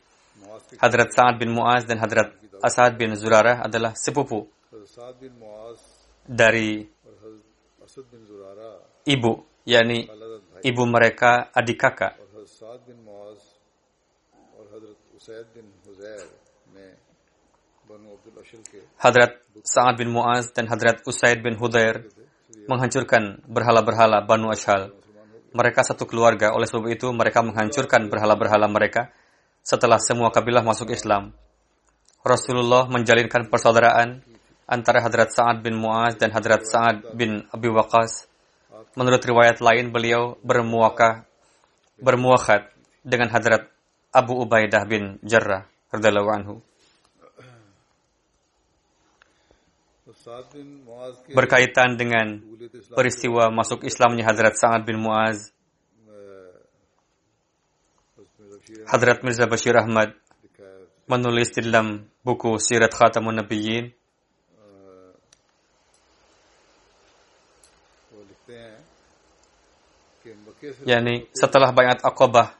Hadrat 0.79 1.11
Sa'ad 1.11 1.43
bin 1.43 1.51
Mu'az 1.51 1.85
dan 1.85 1.99
Hadrat 1.99 2.42
Asad 2.63 2.95
bin 2.95 3.19
Zurarah 3.19 3.67
adalah 3.67 3.93
sepupu 3.99 4.47
dari 6.23 6.87
ibu, 9.05 9.33
yakni 9.67 10.07
ibu 10.63 10.83
mereka 10.87 11.51
adik 11.51 11.79
kakak. 11.83 12.13
Hadrat 18.97 19.33
Sa'ad 19.63 19.95
bin 20.01 20.09
Mu'az 20.11 20.49
dan 20.57 20.65
Hadrat 20.71 21.05
Usaid 21.05 21.45
bin 21.45 21.61
Hudair 21.61 22.09
menghancurkan 22.71 23.43
berhala-berhala 23.45 24.25
Banu 24.25 24.49
Ashal. 24.49 24.95
Mereka 25.53 25.85
satu 25.85 26.09
keluarga, 26.09 26.57
oleh 26.57 26.65
sebab 26.65 26.89
itu 26.89 27.13
mereka 27.13 27.45
menghancurkan 27.45 28.09
berhala-berhala 28.09 28.65
mereka 28.73 29.13
setelah 29.61 30.01
semua 30.01 30.33
kabilah 30.33 30.65
masuk 30.65 30.89
Islam. 30.89 31.37
Rasulullah 32.23 32.87
menjalinkan 32.87 33.51
persaudaraan 33.51 34.23
antara 34.71 35.03
Hadrat 35.03 35.35
Sa'ad 35.35 35.59
bin 35.59 35.75
Mu'az 35.75 36.15
dan 36.15 36.31
Hadrat 36.31 36.63
Sa'ad 36.63 37.19
bin 37.19 37.43
Abi 37.51 37.67
Waqas. 37.67 38.31
Menurut 38.95 39.19
riwayat 39.19 39.59
lain, 39.59 39.91
beliau 39.91 40.39
bermuaka, 40.47 41.27
bermuakat 41.99 42.71
dengan 43.03 43.27
Hadrat 43.35 43.67
Abu 44.15 44.39
Ubaidah 44.39 44.87
bin 44.87 45.19
Jarrah 45.27 45.67
anhu. 45.91 46.63
Berkaitan 51.35 51.99
dengan 51.99 52.39
peristiwa 52.95 53.51
masuk 53.51 53.83
Islamnya 53.83 54.31
Hadrat 54.31 54.55
Sa'ad 54.55 54.87
bin 54.87 55.03
Mu'az, 55.03 55.51
Hadrat 58.87 59.27
Mirza 59.27 59.51
Bashir 59.51 59.75
Ahmad 59.75 60.15
menulis 61.07 61.51
di 61.55 61.67
dalam 61.67 62.03
buku 62.23 62.59
Sirat 62.59 62.93
Khatamun 62.95 63.43
Nabiyyin. 63.43 63.87
Yakni 70.87 71.27
setelah 71.35 71.75
bayat 71.75 72.07
Aqabah 72.07 72.55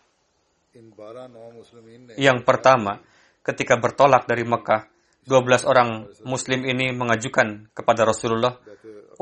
yang 2.19 2.43
pertama 2.43 2.99
ketika 3.47 3.79
bertolak 3.79 4.27
dari 4.27 4.43
Mekah 4.43 4.91
12 5.29 5.71
orang 5.71 6.11
muslim 6.27 6.67
ini 6.67 6.91
mengajukan 6.91 7.71
kepada 7.71 8.03
Rasulullah 8.03 8.59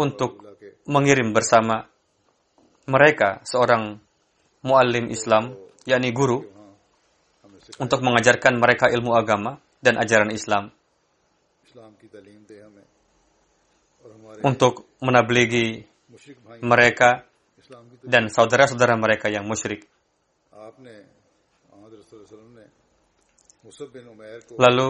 untuk 0.00 0.40
mengirim 0.88 1.36
bersama 1.36 1.84
mereka 2.88 3.44
seorang 3.44 4.00
muallim 4.64 5.12
Islam 5.12 5.52
yakni 5.84 6.12
guru 6.12 6.59
untuk 7.78 8.00
mengajarkan 8.02 8.58
mereka 8.58 8.90
ilmu 8.90 9.14
agama 9.14 9.60
dan 9.78 10.00
ajaran 10.00 10.32
Islam. 10.34 10.72
Untuk 14.40 14.88
menabligi 15.04 15.84
mereka 16.64 17.28
dan 18.02 18.32
saudara-saudara 18.32 18.96
mereka 18.98 19.30
yang 19.30 19.46
musyrik. 19.46 19.86
Lalu 24.56 24.88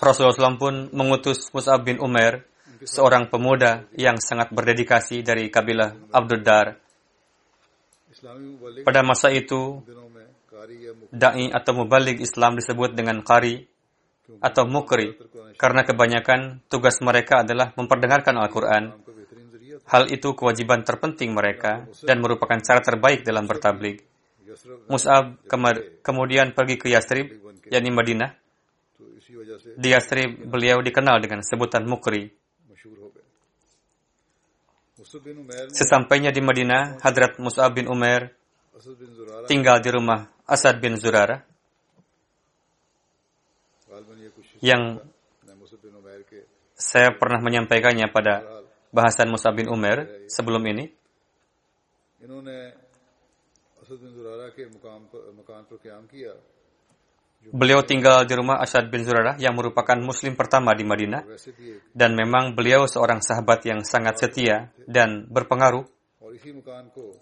Rasulullah 0.00 0.34
SAW 0.34 0.56
pun 0.56 0.74
mengutus 0.96 1.52
Mus'ab 1.52 1.84
bin 1.84 2.00
Umar, 2.00 2.46
seorang 2.82 3.28
pemuda 3.28 3.86
yang 3.94 4.16
sangat 4.18 4.50
berdedikasi 4.50 5.20
dari 5.20 5.52
kabilah 5.52 6.10
Abdul 6.10 6.42
Dar, 6.42 6.80
pada 8.86 9.00
masa 9.04 9.28
itu, 9.28 9.84
da'i 11.12 11.52
atau 11.52 11.72
mubalik 11.76 12.16
Islam 12.22 12.56
disebut 12.56 12.96
dengan 12.96 13.20
qari 13.20 13.68
atau 14.40 14.64
mukri 14.66 15.14
karena 15.54 15.86
kebanyakan 15.86 16.64
tugas 16.66 16.98
mereka 17.04 17.44
adalah 17.44 17.76
memperdengarkan 17.76 18.34
Al-Quran. 18.40 18.84
Hal 19.86 20.10
itu 20.10 20.34
kewajiban 20.34 20.82
terpenting 20.82 21.30
mereka 21.30 21.86
dan 22.02 22.18
merupakan 22.18 22.58
cara 22.58 22.82
terbaik 22.82 23.22
dalam 23.22 23.46
bertablik. 23.46 24.02
Mus'ab 24.90 25.38
kemudian 26.02 26.56
pergi 26.56 26.76
ke 26.80 26.90
Yastrib, 26.90 27.30
yakni 27.68 27.90
Madinah. 27.92 28.30
Di 29.76 29.92
Yastrib 29.92 30.48
beliau 30.48 30.80
dikenal 30.80 31.20
dengan 31.20 31.44
sebutan 31.44 31.84
mukri, 31.84 32.32
Sesampainya 35.72 36.30
di 36.30 36.40
Madinah, 36.40 37.00
Hadrat 37.00 37.38
Mus'ab 37.40 37.72
bin 37.76 37.88
Umar 37.88 38.30
tinggal 39.48 39.80
di 39.80 39.90
rumah 39.90 40.28
Asad 40.44 40.78
bin 40.78 41.00
Zurara 41.00 41.40
yang 44.60 45.00
saya 46.76 47.16
pernah 47.16 47.40
menyampaikannya 47.40 48.12
pada 48.12 48.64
bahasan 48.92 49.32
Musab 49.32 49.56
bin 49.56 49.68
Umar 49.72 50.04
sebelum 50.28 50.60
ini. 50.68 50.92
Beliau 57.52 57.82
tinggal 57.86 58.26
di 58.26 58.34
rumah 58.34 58.58
Asyad 58.58 58.90
bin 58.90 59.06
Zurarah 59.06 59.38
yang 59.38 59.54
merupakan 59.54 59.94
muslim 59.98 60.34
pertama 60.34 60.74
di 60.74 60.82
Madinah 60.82 61.22
dan 61.94 62.18
memang 62.18 62.58
beliau 62.58 62.90
seorang 62.90 63.22
sahabat 63.22 63.62
yang 63.66 63.86
sangat 63.86 64.18
setia 64.18 64.74
dan 64.86 65.30
berpengaruh. 65.30 65.86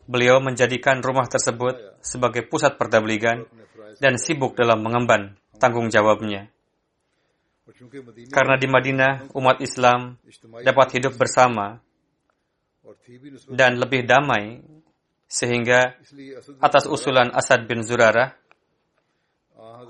Beliau 0.09 0.41
menjadikan 0.41 1.05
rumah 1.05 1.29
tersebut 1.29 2.01
sebagai 2.01 2.49
pusat 2.49 2.81
pertabligan 2.81 3.45
dan 4.01 4.17
sibuk 4.17 4.57
dalam 4.57 4.81
mengemban 4.81 5.37
tanggung 5.61 5.93
jawabnya. 5.93 6.49
Karena 8.29 8.61
di 8.61 8.69
Madinah, 8.69 9.33
umat 9.33 9.61
Islam 9.65 10.21
dapat 10.61 11.01
hidup 11.01 11.17
bersama 11.17 11.81
dan 13.49 13.81
lebih 13.81 14.05
damai, 14.05 14.61
sehingga 15.25 15.97
atas 16.61 16.85
usulan 16.85 17.33
Asad 17.33 17.65
bin 17.65 17.81
Zurarah, 17.81 18.37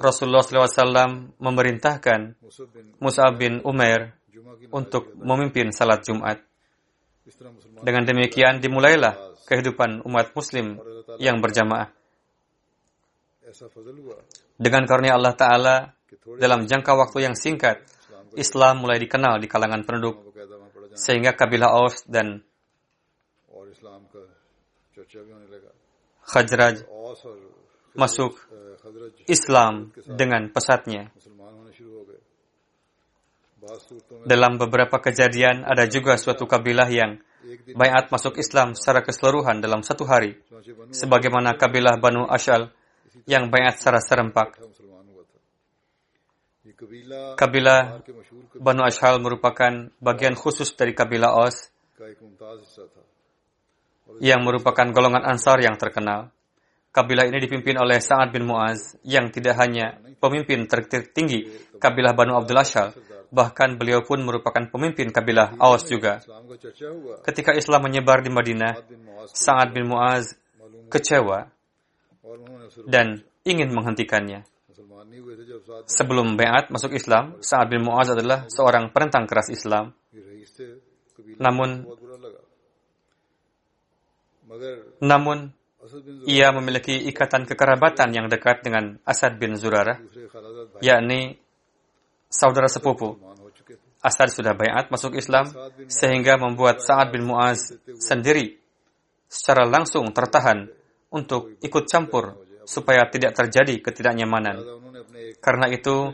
Rasulullah 0.00 0.44
SAW 0.44 1.35
memerintahkan 1.38 2.38
Mus'ab 2.98 3.37
bin 3.38 3.61
Umair 3.62 4.14
untuk 4.70 5.14
memimpin 5.18 5.70
salat 5.70 6.02
Jumat. 6.04 6.42
Dengan 7.85 8.04
demikian 8.04 8.61
dimulailah 8.61 9.35
kehidupan 9.48 10.04
umat 10.04 10.33
muslim 10.37 10.80
yang 11.20 11.40
berjamaah. 11.40 11.92
Dengan 14.54 14.83
karunia 14.88 15.14
Allah 15.14 15.35
Ta'ala, 15.37 15.76
dalam 16.40 16.64
jangka 16.64 16.92
waktu 16.96 17.28
yang 17.28 17.37
singkat, 17.37 17.85
Islam 18.35 18.83
mulai 18.83 18.98
dikenal 18.98 19.38
di 19.38 19.46
kalangan 19.46 19.87
penduduk, 19.87 20.35
sehingga 20.98 21.38
kabilah 21.38 21.70
Aus 21.70 22.02
dan 22.07 22.42
Khajraj 26.24 26.88
masuk 27.94 28.33
Islam 29.26 29.92
dengan 30.04 30.52
pesatnya. 30.52 31.10
Dalam 34.28 34.60
beberapa 34.60 35.00
kejadian 35.00 35.64
ada 35.64 35.88
juga 35.88 36.20
suatu 36.20 36.44
kabilah 36.44 36.88
yang 36.92 37.16
bayat 37.72 38.12
masuk 38.12 38.36
Islam 38.36 38.76
secara 38.76 39.00
keseluruhan 39.00 39.60
dalam 39.64 39.80
satu 39.80 40.04
hari, 40.04 40.36
sebagaimana 40.92 41.56
kabilah 41.56 41.96
Banu 41.96 42.28
Ashal 42.28 42.72
yang 43.24 43.48
bayat 43.48 43.80
secara 43.80 44.00
serempak. 44.04 44.60
Kabilah 47.40 48.04
Banu 48.60 48.82
Ashal 48.84 49.16
merupakan 49.20 49.88
bagian 50.00 50.36
khusus 50.36 50.72
dari 50.76 50.92
kabilah 50.92 51.32
Os 51.32 51.72
yang 54.20 54.44
merupakan 54.44 54.92
golongan 54.92 55.24
Ansar 55.24 55.64
yang 55.64 55.80
terkenal. 55.80 56.28
Kabilah 56.94 57.26
ini 57.26 57.42
dipimpin 57.42 57.74
oleh 57.74 57.98
Sa'ad 57.98 58.30
bin 58.30 58.46
Mu'az 58.46 58.94
yang 59.02 59.35
tidak 59.35 59.59
hanya 59.59 59.98
pemimpin 60.22 60.70
tertinggi 60.70 61.50
kabilah 61.83 62.14
Banu 62.14 62.38
Abdul 62.38 62.54
Ashal, 62.54 62.94
bahkan 63.35 63.74
beliau 63.74 64.07
pun 64.07 64.22
merupakan 64.22 64.62
pemimpin 64.70 65.11
kabilah 65.11 65.59
Aus 65.59 65.90
juga. 65.90 66.22
Ketika 67.26 67.50
Islam 67.50 67.90
menyebar 67.90 68.22
di 68.22 68.30
Madinah, 68.30 68.78
Sa'ad 69.26 69.74
bin 69.74 69.90
Mu'az 69.90 70.38
kecewa 70.87 71.50
dan 72.87 73.26
ingin 73.42 73.74
menghentikannya. 73.74 74.46
Sebelum 75.90 76.38
Be'at 76.38 76.70
masuk 76.70 76.94
Islam, 76.94 77.42
Sa'ad 77.42 77.74
bin 77.74 77.83
Mu'az 77.83 78.14
adalah 78.14 78.46
seorang 78.46 78.94
perentang 78.94 79.26
keras 79.26 79.50
Islam. 79.50 79.90
Namun, 81.42 81.90
namun 85.02 85.50
ia 86.24 86.48
memiliki 86.52 86.96
ikatan 87.12 87.44
kekerabatan 87.44 88.08
yang 88.12 88.26
dekat 88.28 88.64
dengan 88.64 88.96
Asad 89.04 89.36
bin 89.36 89.56
Zurarah, 89.56 90.00
yakni 90.80 91.36
saudara 92.28 92.68
sepupu. 92.68 93.20
Asad 94.04 94.28
sudah 94.28 94.52
bayat 94.52 94.92
masuk 94.92 95.16
Islam 95.16 95.48
sehingga 95.88 96.36
membuat 96.36 96.84
Sa'ad 96.84 97.08
bin 97.08 97.24
Mu'az 97.24 97.72
sendiri 97.96 98.60
secara 99.24 99.64
langsung 99.64 100.04
tertahan 100.12 100.68
untuk 101.08 101.56
ikut 101.64 101.88
campur 101.88 102.36
supaya 102.68 103.08
tidak 103.08 103.32
terjadi 103.32 103.80
ketidaknyamanan. 103.80 104.60
Karena 105.40 105.72
itu, 105.72 106.12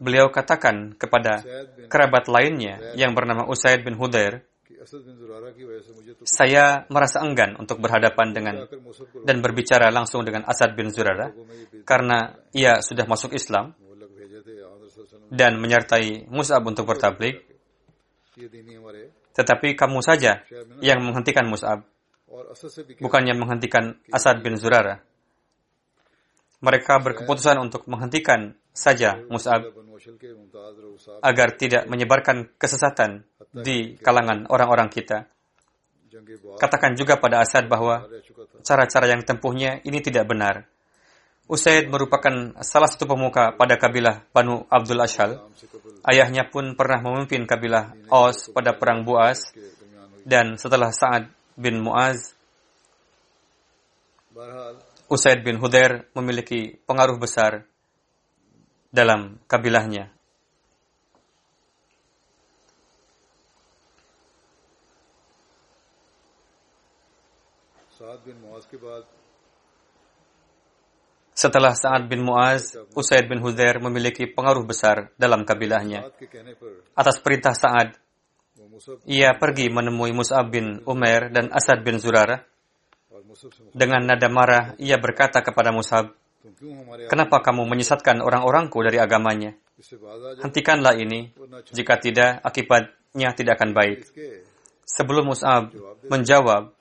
beliau 0.00 0.32
katakan 0.32 0.96
kepada 0.96 1.44
kerabat 1.92 2.28
lainnya 2.28 2.96
yang 2.96 3.12
bernama 3.12 3.44
Usaid 3.48 3.84
bin 3.84 3.96
Hudair, 4.00 4.44
saya 6.26 6.86
merasa 6.86 7.18
enggan 7.26 7.58
untuk 7.58 7.82
berhadapan 7.82 8.30
dengan 8.30 8.54
dan 9.26 9.42
berbicara 9.42 9.90
langsung 9.90 10.22
dengan 10.22 10.46
Asad 10.46 10.78
bin 10.78 10.94
Zurara 10.94 11.34
karena 11.82 12.38
ia 12.54 12.78
sudah 12.78 13.04
masuk 13.10 13.34
Islam 13.34 13.74
dan 15.30 15.58
menyertai 15.58 16.30
Mus'ab 16.30 16.62
untuk 16.62 16.86
bertablik. 16.86 17.42
Tetapi 19.36 19.76
kamu 19.76 19.98
saja 20.00 20.46
yang 20.80 21.02
menghentikan 21.02 21.50
Mus'ab, 21.50 21.84
bukannya 23.02 23.34
menghentikan 23.34 23.98
Asad 24.14 24.40
bin 24.40 24.54
Zurara. 24.54 25.02
Mereka 26.62 27.04
berkeputusan 27.04 27.60
untuk 27.60 27.84
menghentikan 27.90 28.56
saja 28.72 29.20
Mus'ab 29.28 29.72
agar 31.20 31.48
tidak 31.56 31.88
menyebarkan 31.88 32.52
kesesatan 32.56 33.24
di 33.62 33.96
kalangan 34.00 34.48
orang-orang 34.52 34.88
kita. 34.92 35.28
Katakan 36.56 36.96
juga 36.96 37.20
pada 37.20 37.44
Asad 37.44 37.68
bahwa 37.68 38.08
cara-cara 38.64 39.06
yang 39.08 39.22
tempuhnya 39.22 39.80
ini 39.84 40.00
tidak 40.00 40.28
benar. 40.28 40.64
Usaid 41.46 41.86
merupakan 41.86 42.58
salah 42.66 42.90
satu 42.90 43.06
pemuka 43.06 43.54
pada 43.54 43.78
kabilah 43.78 44.26
Banu 44.34 44.66
Abdul 44.66 44.98
Ashal. 44.98 45.38
Ayahnya 46.02 46.50
pun 46.50 46.74
pernah 46.74 46.98
memimpin 46.98 47.46
kabilah 47.46 47.94
Aus 48.10 48.50
pada 48.50 48.74
perang 48.74 49.06
Buas 49.06 49.54
dan 50.26 50.58
setelah 50.58 50.90
Sa'ad 50.90 51.30
bin 51.54 51.78
Muaz 51.78 52.34
Usaid 55.06 55.46
bin 55.46 55.62
Hudair 55.62 56.10
memiliki 56.18 56.82
pengaruh 56.84 57.16
besar 57.16 57.64
dalam 58.90 59.38
kabilahnya. 59.46 60.15
Setelah 71.36 71.76
Sa'ad 71.76 72.08
bin 72.08 72.24
Mu'az, 72.24 72.80
Usaid 72.96 73.28
bin 73.28 73.44
Huzair 73.44 73.76
memiliki 73.76 74.24
pengaruh 74.24 74.64
besar 74.64 75.12
dalam 75.20 75.44
kabilahnya. 75.44 76.08
Atas 76.96 77.20
perintah 77.20 77.52
Sa'ad, 77.52 77.92
ia 79.04 79.36
pergi 79.36 79.68
menemui 79.68 80.16
Mus'ab 80.16 80.48
bin 80.48 80.80
Umair 80.88 81.28
dan 81.28 81.52
Asad 81.52 81.84
bin 81.84 82.00
Zurarah. 82.00 82.40
Dengan 83.76 84.08
nada 84.08 84.28
marah, 84.32 84.72
ia 84.80 84.96
berkata 84.96 85.44
kepada 85.44 85.76
Mus'ab, 85.76 86.16
Kenapa 87.10 87.42
kamu 87.42 87.66
menyesatkan 87.66 88.22
orang-orangku 88.22 88.78
dari 88.80 89.02
agamanya? 89.02 89.52
Hentikanlah 90.40 90.94
ini, 90.94 91.34
jika 91.74 91.98
tidak, 91.98 92.38
akibatnya 92.40 93.34
tidak 93.34 93.58
akan 93.58 93.74
baik. 93.74 94.06
Sebelum 94.86 95.34
Mus'ab 95.34 95.74
menjawab, 96.06 96.75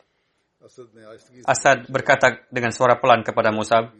Asad 1.45 1.86
berkata 1.88 2.41
dengan 2.49 2.73
suara 2.73 2.97
pelan 2.97 3.21
kepada 3.21 3.54
Musab, 3.54 3.93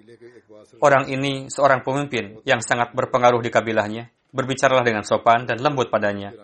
Orang 0.82 1.08
ini 1.08 1.48
seorang 1.48 1.86
pemimpin 1.86 2.42
yang 2.44 2.60
sangat 2.60 2.92
berpengaruh 2.92 3.40
di 3.40 3.54
kabilahnya. 3.54 4.10
Berbicaralah 4.36 4.84
dengan 4.84 5.08
sopan 5.08 5.48
dan 5.48 5.64
lembut 5.64 5.88
padanya. 5.88 6.36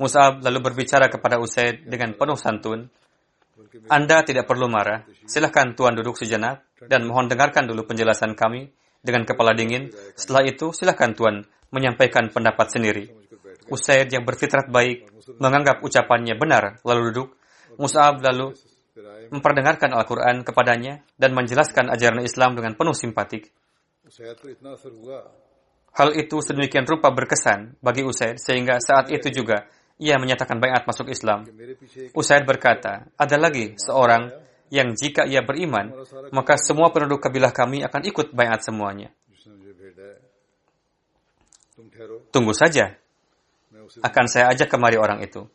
Musab 0.00 0.40
lalu 0.40 0.58
berbicara 0.70 1.12
kepada 1.12 1.36
Usaid 1.36 1.84
dengan 1.84 2.16
penuh 2.16 2.38
santun. 2.38 2.88
Anda 3.92 4.24
tidak 4.24 4.48
perlu 4.48 4.66
marah. 4.66 5.04
Silahkan 5.28 5.76
Tuan 5.76 5.94
duduk 5.94 6.16
sejenak 6.16 6.64
dan 6.88 7.04
mohon 7.04 7.28
dengarkan 7.28 7.68
dulu 7.68 7.84
penjelasan 7.84 8.32
kami 8.32 8.72
dengan 9.04 9.28
kepala 9.28 9.52
dingin. 9.52 9.92
Setelah 10.16 10.48
itu, 10.48 10.72
silahkan 10.72 11.12
Tuan 11.12 11.44
menyampaikan 11.68 12.32
pendapat 12.32 12.72
sendiri. 12.72 13.04
Usaid 13.68 14.08
yang 14.08 14.24
berfitrat 14.24 14.72
baik 14.72 15.08
menganggap 15.36 15.84
ucapannya 15.84 16.34
benar 16.40 16.80
lalu 16.82 17.12
duduk. 17.12 17.28
Musab 17.76 18.22
lalu 18.22 18.54
memperdengarkan 19.30 19.90
Al-Quran 19.90 20.46
kepadanya 20.46 21.02
dan 21.18 21.34
menjelaskan 21.34 21.90
ajaran 21.90 22.22
Islam 22.22 22.54
dengan 22.54 22.78
penuh 22.78 22.94
simpatik. 22.94 23.50
Hal 25.94 26.10
itu 26.18 26.36
sedemikian 26.42 26.86
rupa 26.86 27.14
berkesan 27.14 27.78
bagi 27.78 28.02
Usaid 28.02 28.38
sehingga 28.42 28.82
saat 28.82 29.10
itu 29.14 29.30
juga 29.30 29.70
ia 29.98 30.18
menyatakan 30.18 30.58
bayat 30.58 30.86
masuk 30.86 31.06
Islam. 31.10 31.46
Usaid 32.14 32.42
berkata, 32.46 33.06
ada 33.14 33.36
lagi 33.38 33.78
seorang 33.78 34.30
yang 34.74 34.90
jika 34.98 35.22
ia 35.22 35.46
beriman, 35.46 35.94
maka 36.34 36.58
semua 36.58 36.90
penduduk 36.90 37.22
kabilah 37.22 37.54
kami 37.54 37.86
akan 37.86 38.02
ikut 38.10 38.34
bayat 38.34 38.66
semuanya. 38.66 39.14
Tunggu 42.34 42.50
saja. 42.54 42.98
Akan 44.02 44.26
saya 44.26 44.50
ajak 44.50 44.66
kemari 44.66 44.98
orang 44.98 45.22
itu. 45.22 45.46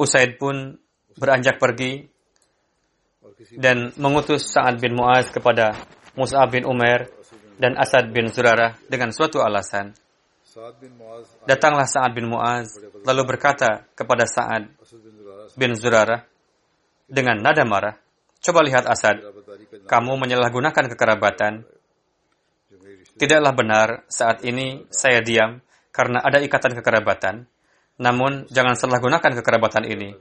Usaid 0.00 0.40
pun 0.40 0.78
beranjak 1.16 1.60
pergi 1.60 2.06
dan 3.56 3.92
mengutus 3.96 4.48
Sa'ad 4.48 4.80
bin 4.80 4.96
Mu'az 4.96 5.32
kepada 5.32 5.76
Mus'ab 6.16 6.52
bin 6.52 6.64
Umar 6.68 7.08
dan 7.60 7.76
Asad 7.76 8.08
bin 8.12 8.28
Zurarah 8.32 8.76
dengan 8.88 9.12
suatu 9.12 9.40
alasan. 9.44 9.92
Datanglah 11.44 11.86
Sa'ad 11.86 12.12
bin 12.16 12.28
Mu'az 12.28 12.80
lalu 13.04 13.22
berkata 13.24 13.86
kepada 13.92 14.24
Sa'ad 14.24 14.68
bin 15.56 15.76
Zurarah 15.76 16.24
dengan 17.10 17.42
nada 17.42 17.66
marah, 17.66 17.98
Coba 18.40 18.64
lihat 18.64 18.88
Asad, 18.88 19.20
kamu 19.84 20.16
menyalahgunakan 20.16 20.96
kekerabatan. 20.96 21.68
Tidaklah 23.20 23.52
benar 23.52 23.88
saat 24.08 24.40
ini 24.48 24.88
saya 24.88 25.20
diam 25.20 25.60
karena 25.92 26.24
ada 26.24 26.40
ikatan 26.40 26.72
kekerabatan. 26.80 27.44
Namun, 28.00 28.48
jangan 28.48 28.74
salah 28.80 28.96
gunakan 28.96 29.32
kekerabatan 29.44 29.84
ini. 29.84 30.16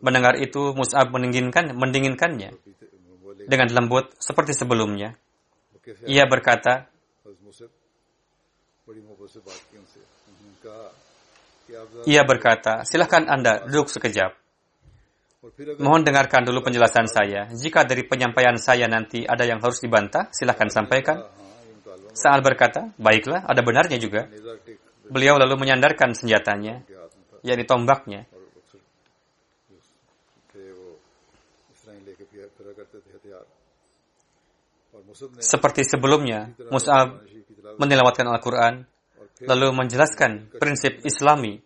Mendengar 0.00 0.40
itu, 0.40 0.72
Mus'ab 0.72 1.12
mendinginkan, 1.12 1.76
mendinginkannya 1.76 2.56
dengan 3.48 3.68
lembut 3.72 4.16
seperti 4.16 4.56
sebelumnya. 4.56 5.16
Ia 6.08 6.24
berkata, 6.28 6.88
ia 12.08 12.22
berkata, 12.24 12.84
silahkan 12.88 13.28
Anda 13.28 13.68
duduk 13.68 13.92
sekejap. 13.92 14.32
Mohon 15.78 16.02
dengarkan 16.02 16.42
dulu 16.44 16.66
penjelasan 16.66 17.06
saya. 17.06 17.48
Jika 17.54 17.86
dari 17.86 18.04
penyampaian 18.04 18.58
saya 18.58 18.90
nanti 18.90 19.22
ada 19.22 19.46
yang 19.46 19.62
harus 19.62 19.80
dibantah, 19.80 20.28
silahkan 20.34 20.68
sampaikan. 20.68 21.24
Saat 22.12 22.42
berkata, 22.42 22.90
baiklah, 22.98 23.46
ada 23.46 23.60
benarnya 23.62 23.96
juga. 24.02 24.26
Beliau 25.08 25.38
lalu 25.40 25.56
menyandarkan 25.56 26.12
senjatanya 26.12 26.84
yakni 27.48 27.64
tombaknya. 27.64 28.28
Seperti 35.40 35.88
sebelumnya, 35.88 36.52
Mus'ab 36.68 37.24
menilawatkan 37.80 38.28
Al-Quran, 38.28 38.84
lalu 39.48 39.66
menjelaskan 39.72 40.52
prinsip 40.60 41.00
islami. 41.08 41.64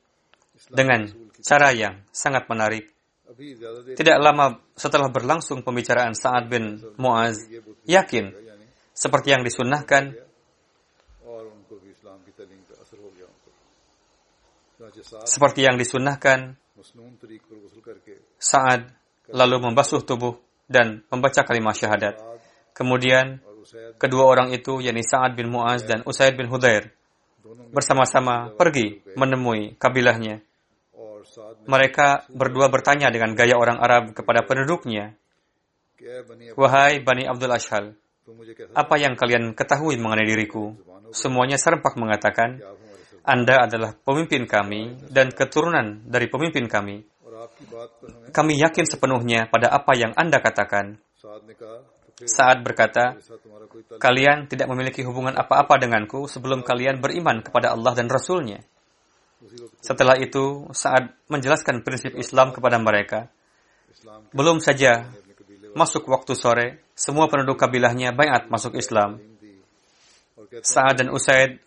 Dengan 0.72 1.04
cara 1.42 1.74
yang 1.74 2.06
sangat 2.14 2.46
menarik. 2.46 2.86
Tidak 3.98 4.16
lama 4.22 4.62
setelah 4.78 5.10
berlangsung 5.10 5.66
pembicaraan 5.66 6.14
Sa'ad 6.14 6.46
bin 6.46 6.78
Mu'az, 6.96 7.50
yakin 7.84 8.30
seperti 8.94 9.34
yang 9.34 9.42
disunnahkan, 9.42 10.14
seperti 15.24 15.64
yang 15.64 15.76
disunnahkan 15.80 16.56
saat 18.38 18.80
lalu 19.30 19.56
membasuh 19.70 20.02
tubuh 20.02 20.36
dan 20.66 21.04
membaca 21.08 21.42
kalimat 21.46 21.76
syahadat. 21.76 22.18
Kemudian 22.72 23.38
kedua 24.00 24.24
orang 24.26 24.50
itu 24.50 24.80
yakni 24.80 25.04
Sa'ad 25.04 25.36
bin 25.36 25.52
Mu'az 25.52 25.84
dan 25.84 26.02
Usaid 26.08 26.34
bin 26.34 26.48
Hudair 26.48 26.90
bersama-sama 27.72 28.52
pergi 28.54 29.02
menemui 29.14 29.76
kabilahnya. 29.76 30.40
Mereka 31.64 32.32
berdua 32.34 32.66
bertanya 32.68 33.08
dengan 33.08 33.32
gaya 33.38 33.56
orang 33.56 33.78
Arab 33.78 34.12
kepada 34.12 34.42
penduduknya, 34.42 35.14
Wahai 36.58 36.98
Bani 36.98 37.24
Abdul 37.30 37.54
Ashal, 37.54 37.94
apa 38.74 38.94
yang 38.98 39.14
kalian 39.14 39.54
ketahui 39.54 39.96
mengenai 39.96 40.26
diriku? 40.26 40.74
Semuanya 41.14 41.60
serempak 41.60 41.94
mengatakan, 41.94 42.58
anda 43.22 43.70
adalah 43.70 43.94
pemimpin 43.94 44.50
kami 44.50 44.98
dan 45.10 45.30
keturunan 45.30 46.02
dari 46.06 46.26
pemimpin 46.26 46.66
kami. 46.66 47.06
Kami 48.34 48.52
yakin 48.58 48.86
sepenuhnya 48.86 49.46
pada 49.46 49.70
apa 49.70 49.94
yang 49.94 50.10
Anda 50.18 50.42
katakan. 50.42 50.98
Saat 52.22 52.62
berkata, 52.62 53.18
kalian 53.98 54.46
tidak 54.46 54.70
memiliki 54.70 55.02
hubungan 55.02 55.34
apa-apa 55.34 55.78
denganku 55.78 56.30
sebelum 56.30 56.62
kalian 56.62 57.02
beriman 57.02 57.42
kepada 57.42 57.74
Allah 57.74 57.94
dan 57.98 58.06
Rasul-Nya. 58.06 58.62
Setelah 59.82 60.14
itu, 60.22 60.70
saat 60.70 61.18
menjelaskan 61.26 61.82
prinsip 61.82 62.14
Islam 62.14 62.54
kepada 62.54 62.78
mereka, 62.78 63.26
belum 64.30 64.62
saja 64.62 65.10
masuk 65.74 66.06
waktu 66.06 66.32
sore, 66.38 66.66
semua 66.94 67.26
penduduk 67.26 67.58
kabilahnya 67.58 68.14
bayat 68.14 68.46
masuk 68.46 68.78
Islam. 68.78 69.18
Sa'ad 70.62 71.00
dan 71.00 71.08
Usaid 71.10 71.58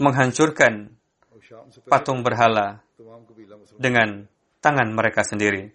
menghancurkan 0.00 0.90
patung 1.86 2.20
berhala 2.24 2.80
dengan 3.78 4.26
tangan 4.60 4.88
mereka 4.92 5.22
sendiri. 5.22 5.70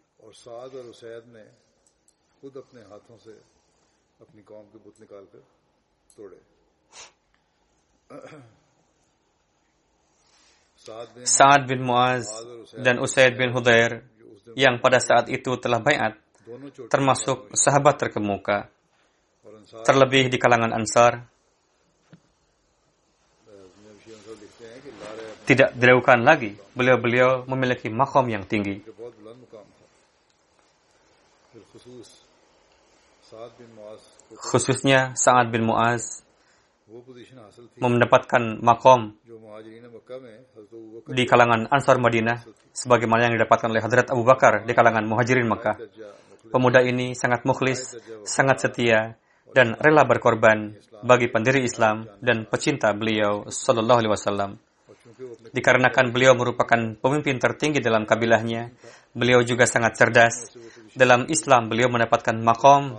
Sa'ad 11.27 11.67
bin 11.67 11.83
Muaz 11.83 12.31
dan 12.79 13.03
Usaid 13.03 13.35
bin 13.35 13.51
Hudair 13.51 14.07
yang 14.55 14.79
pada 14.79 15.03
saat 15.03 15.27
itu 15.27 15.59
telah 15.59 15.83
bayat 15.83 16.15
termasuk 16.87 17.51
sahabat 17.51 17.99
terkemuka 17.99 18.71
terlebih 19.67 20.31
di 20.31 20.37
kalangan 20.39 20.71
Ansar. 20.71 21.27
Tidak 25.47 25.79
diragukan 25.79 26.19
lagi 26.27 26.51
beliau-beliau 26.75 27.47
memiliki 27.47 27.87
makom 27.87 28.27
yang 28.27 28.43
tinggi. 28.43 28.83
Khususnya 34.35 35.15
Sa'ad 35.15 35.47
bin 35.47 35.63
Muaz. 35.63 36.23
Mendapatkan 37.79 38.63
makom 38.63 39.15
di 41.11 41.23
kalangan 41.27 41.67
Ansar 41.67 41.99
Madinah 41.99 42.43
sebagaimana 42.71 43.27
yang 43.27 43.35
didapatkan 43.35 43.67
oleh 43.67 43.83
Hadrat 43.83 44.07
Abu 44.11 44.23
Bakar 44.23 44.63
di 44.63 44.71
kalangan 44.71 45.03
Muhajirin 45.03 45.47
Makkah. 45.47 45.75
Pemuda 46.47 46.79
ini 46.83 47.11
sangat 47.11 47.43
mukhlis, 47.43 47.99
sangat 48.23 48.63
setia, 48.63 49.19
dan 49.57 49.73
rela 49.81 50.05
berkorban 50.05 50.77
bagi 51.01 51.33
pendiri 51.33 51.65
Islam 51.65 52.05
dan 52.21 52.45
pecinta 52.45 52.93
beliau 52.93 53.49
Sallallahu 53.49 54.05
Alaihi 54.05 54.13
Wasallam. 54.13 54.51
Dikarenakan 55.49 56.13
beliau 56.13 56.37
merupakan 56.37 56.77
pemimpin 57.01 57.41
tertinggi 57.41 57.81
dalam 57.81 58.05
kabilahnya, 58.05 58.69
beliau 59.17 59.41
juga 59.41 59.65
sangat 59.65 59.97
cerdas. 59.97 60.53
Dalam 60.93 61.25
Islam 61.25 61.73
beliau 61.73 61.89
mendapatkan 61.89 62.37
makom 62.37 62.93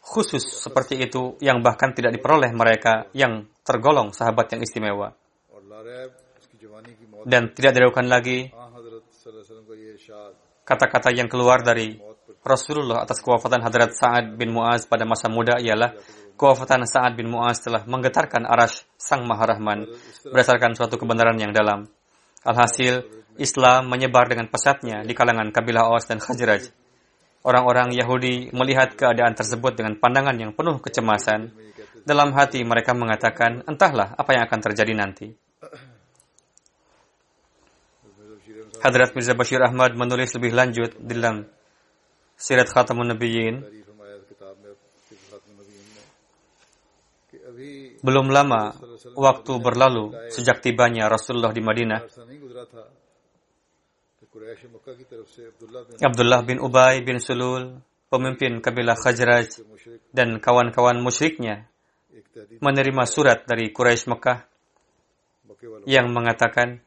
khusus 0.00 0.40
seperti 0.40 1.04
itu 1.04 1.36
yang 1.44 1.60
bahkan 1.60 1.92
tidak 1.92 2.16
diperoleh 2.16 2.48
mereka 2.56 3.12
yang 3.12 3.44
tergolong 3.60 4.08
sahabat 4.16 4.56
yang 4.56 4.64
istimewa. 4.64 5.12
Dan 7.28 7.52
tidak 7.52 7.76
diragukan 7.76 8.08
lagi 8.08 8.48
kata-kata 10.64 11.12
yang 11.12 11.28
keluar 11.28 11.60
dari 11.60 11.96
Rasulullah 12.46 13.02
atas 13.02 13.20
kewafatan 13.20 13.60
Hadrat 13.60 13.92
Sa'ad 13.98 14.38
bin 14.38 14.54
Mu'az 14.54 14.86
pada 14.86 15.04
masa 15.04 15.26
muda 15.26 15.58
ialah 15.58 15.94
kewafatan 16.38 16.86
Sa'ad 16.86 17.18
bin 17.18 17.28
Mu'az 17.28 17.60
telah 17.60 17.82
menggetarkan 17.84 18.46
arash 18.46 18.86
Sang 18.94 19.26
Maha 19.26 19.54
Rahman 19.54 19.90
berdasarkan 20.22 20.78
suatu 20.78 20.96
kebenaran 20.96 21.36
yang 21.36 21.50
dalam. 21.50 21.90
Alhasil, 22.46 23.02
Islam 23.38 23.90
menyebar 23.90 24.30
dengan 24.30 24.46
pesatnya 24.46 25.02
di 25.02 25.12
kalangan 25.14 25.50
kabilah 25.50 25.90
Aus 25.90 26.06
dan 26.06 26.22
Khazraj. 26.22 26.70
Orang-orang 27.42 27.94
Yahudi 27.94 28.50
melihat 28.50 28.98
keadaan 28.98 29.34
tersebut 29.34 29.78
dengan 29.78 29.94
pandangan 29.98 30.34
yang 30.34 30.52
penuh 30.54 30.82
kecemasan. 30.82 31.54
Dalam 32.02 32.34
hati 32.34 32.62
mereka 32.66 32.94
mengatakan, 32.98 33.62
entahlah 33.66 34.14
apa 34.18 34.30
yang 34.34 34.42
akan 34.46 34.60
terjadi 34.64 34.92
nanti. 34.94 35.26
Hadrat 38.78 39.10
Mirza 39.14 39.34
Bashir 39.34 39.58
Ahmad 39.62 39.98
menulis 39.98 40.30
lebih 40.38 40.54
lanjut 40.54 40.94
dalam 41.02 41.46
Sirat 42.38 42.70
Khatamun 42.70 43.10
Nabiyyin. 43.10 43.66
Belum 47.98 48.30
lama 48.30 48.78
waktu 49.18 49.52
berlalu 49.58 50.14
sejak 50.30 50.62
tibanya 50.62 51.10
Rasulullah 51.10 51.50
di 51.50 51.58
Madinah. 51.58 52.00
Abdullah 55.98 56.40
bin 56.46 56.62
Ubay 56.62 57.02
bin 57.02 57.18
Sulul, 57.18 57.82
pemimpin 58.06 58.62
kabilah 58.62 58.94
Khajraj 58.94 59.66
dan 60.14 60.38
kawan-kawan 60.38 61.02
musyriknya 61.02 61.66
menerima 62.62 63.04
surat 63.04 63.42
dari 63.50 63.74
Quraisy 63.74 64.14
Mekah 64.14 64.38
yang 65.90 66.14
mengatakan 66.14 66.78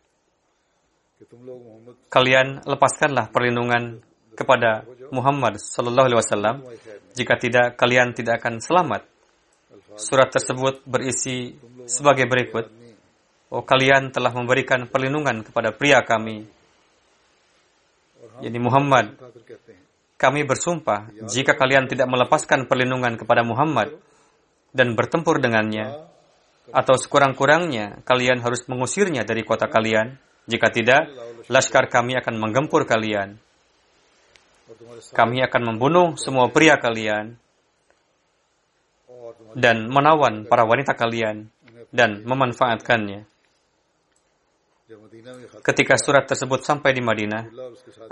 kalian 2.07 2.63
lepaskanlah 2.63 3.29
perlindungan 3.29 3.99
kepada 4.31 4.87
Muhammad 5.11 5.59
sallallahu 5.59 6.07
alaihi 6.07 6.19
wasallam 6.19 6.55
jika 7.13 7.35
tidak 7.37 7.75
kalian 7.75 8.15
tidak 8.15 8.41
akan 8.41 8.59
selamat. 8.63 9.05
Surat 9.99 10.31
tersebut 10.31 10.87
berisi 10.87 11.55
sebagai 11.85 12.25
berikut. 12.25 12.71
Oh 13.51 13.67
kalian 13.67 14.15
telah 14.15 14.31
memberikan 14.31 14.87
perlindungan 14.87 15.43
kepada 15.43 15.75
pria 15.75 15.99
kami 16.01 16.47
yakni 18.41 18.59
Muhammad. 18.59 19.19
Kami 20.15 20.45
bersumpah, 20.45 21.09
jika 21.25 21.57
kalian 21.57 21.89
tidak 21.89 22.05
melepaskan 22.05 22.69
perlindungan 22.69 23.17
kepada 23.17 23.41
Muhammad 23.41 23.97
dan 24.69 24.93
bertempur 24.93 25.41
dengannya, 25.41 26.05
atau 26.69 26.95
sekurang-kurangnya 26.95 28.05
kalian 28.05 28.39
harus 28.39 28.63
mengusirnya 28.69 29.25
dari 29.25 29.41
kota 29.41 29.65
kalian. 29.65 30.15
Jika 30.45 30.69
tidak, 30.73 31.09
laskar 31.49 31.89
kami 31.89 32.17
akan 32.17 32.37
menggempur 32.37 32.85
kalian. 32.85 33.37
Kami 35.11 35.37
akan 35.43 35.61
membunuh 35.73 36.07
semua 36.15 36.47
pria 36.51 36.79
kalian 36.79 37.35
dan 39.55 39.91
menawan 39.91 40.47
para 40.47 40.63
wanita 40.63 40.95
kalian 40.95 41.51
dan 41.91 42.23
memanfaatkannya. 42.23 43.27
Ketika 45.63 45.95
surat 45.95 46.27
tersebut 46.27 46.67
sampai 46.67 46.91
di 46.91 46.99
Madinah, 46.99 47.47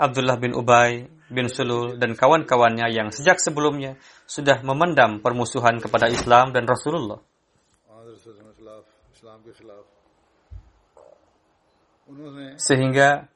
Abdullah 0.00 0.40
bin 0.40 0.56
Ubay 0.56 1.04
bin 1.28 1.48
Sulul 1.52 2.00
dan 2.00 2.16
kawan-kawannya 2.16 2.88
yang 2.88 3.12
sejak 3.12 3.36
sebelumnya 3.36 4.00
sudah 4.24 4.64
memendam 4.64 5.20
permusuhan 5.20 5.76
kepada 5.76 6.08
Islam 6.08 6.56
dan 6.56 6.64
Rasulullah. 6.64 7.20
Sehingga 12.56 13.28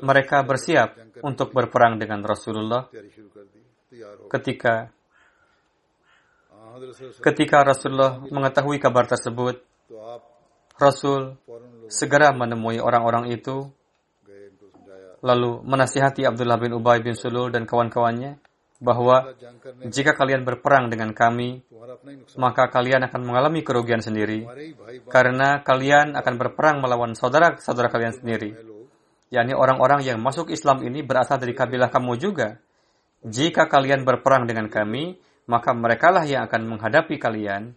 mereka 0.00 0.46
bersiap 0.46 1.09
untuk 1.22 1.52
berperang 1.52 2.00
dengan 2.00 2.24
Rasulullah 2.24 2.88
ketika 4.30 4.88
ketika 7.20 7.58
Rasulullah 7.66 8.22
mengetahui 8.30 8.78
kabar 8.78 9.04
tersebut 9.10 9.60
Rasul 10.80 11.36
segera 11.92 12.32
menemui 12.32 12.80
orang-orang 12.80 13.34
itu 13.34 13.68
lalu 15.20 15.60
menasihati 15.60 16.24
Abdullah 16.24 16.56
bin 16.56 16.72
Ubay 16.72 17.04
bin 17.04 17.12
Sulul 17.12 17.52
dan 17.52 17.68
kawan-kawannya 17.68 18.40
bahwa 18.80 19.36
jika 19.92 20.16
kalian 20.16 20.48
berperang 20.48 20.88
dengan 20.88 21.12
kami, 21.12 21.60
maka 22.40 22.72
kalian 22.72 23.04
akan 23.12 23.28
mengalami 23.28 23.60
kerugian 23.60 24.00
sendiri 24.00 24.48
karena 25.12 25.60
kalian 25.60 26.16
akan 26.16 26.34
berperang 26.40 26.80
melawan 26.80 27.12
saudara-saudara 27.12 27.92
kalian 27.92 28.16
sendiri. 28.16 28.56
Yakni 29.30 29.54
orang-orang 29.54 30.02
yang 30.02 30.18
masuk 30.18 30.50
Islam 30.50 30.82
ini 30.82 31.06
berasal 31.06 31.38
dari 31.38 31.54
kabilah 31.54 31.88
kamu 31.88 32.18
juga. 32.18 32.58
Jika 33.22 33.70
kalian 33.70 34.02
berperang 34.02 34.50
dengan 34.50 34.66
kami, 34.66 35.16
maka 35.46 35.70
merekalah 35.72 36.26
yang 36.26 36.46
akan 36.50 36.66
menghadapi 36.76 37.16
kalian 37.16 37.74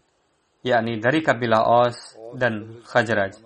yakni 0.64 0.98
dari 0.98 1.20
kabilah 1.20 1.62
Aus 1.62 2.16
dan 2.34 2.82
Khajraj. 2.88 3.38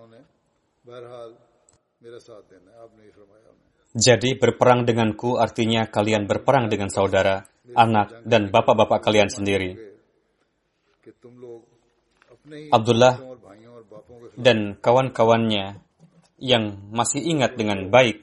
Jadi 3.98 4.30
berperang 4.38 4.86
denganku 4.86 5.41
artinya 5.41 5.89
kalian 5.89 6.30
berperang 6.30 6.70
dengan 6.70 6.93
saudara, 6.93 7.50
anak, 7.74 8.22
dan 8.24 8.54
bapak-bapak 8.54 9.02
kalian 9.02 9.28
sendiri. 9.28 9.74
Abdullah 12.72 13.20
dan 14.38 14.78
kawan-kawannya 14.80 15.87
yang 16.38 16.93
masih 16.93 17.21
ingat 17.26 17.58
dengan 17.58 17.89
baik 17.89 18.21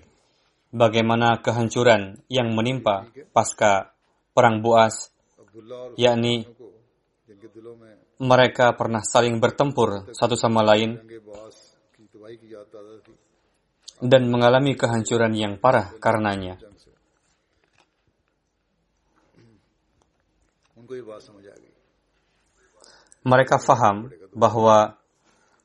bagaimana 0.75 1.39
kehancuran 1.43 2.23
yang 2.31 2.55
menimpa 2.55 3.07
pasca 3.31 3.95
perang 4.35 4.59
Buas, 4.63 5.15
yakni 5.95 6.47
mereka 8.19 8.75
pernah 8.75 9.03
saling 9.03 9.39
bertempur 9.39 10.11
satu 10.15 10.35
sama 10.35 10.63
lain 10.63 10.99
dan 14.03 14.23
mengalami 14.27 14.75
kehancuran 14.75 15.35
yang 15.35 15.55
parah 15.59 15.95
karenanya. 16.03 16.59
Mereka 23.25 23.57
faham 23.57 24.13
bahwa 24.37 25.01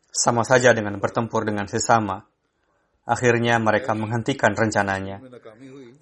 sama 0.09 0.47
saja 0.47 0.71
dengan 0.71 0.95
bertempur 1.01 1.43
dengan 1.43 1.67
sesama, 1.67 2.28
Akhirnya 3.09 3.57
mereka 3.57 3.97
menghentikan 3.97 4.53
rencananya. 4.53 5.17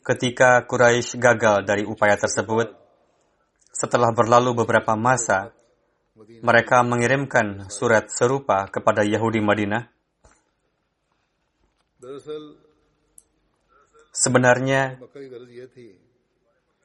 Ketika 0.04 0.68
Quraisy 0.68 1.16
gagal 1.16 1.64
dari 1.64 1.88
upaya 1.88 2.20
tersebut, 2.20 2.76
setelah 3.72 4.12
berlalu 4.12 4.52
beberapa 4.60 5.00
masa, 5.00 5.56
mereka 6.44 6.84
mengirimkan 6.84 7.72
surat 7.72 8.12
serupa 8.12 8.68
kepada 8.68 9.08
Yahudi 9.08 9.40
Madinah. 9.40 9.88
Sebenarnya, 14.12 15.00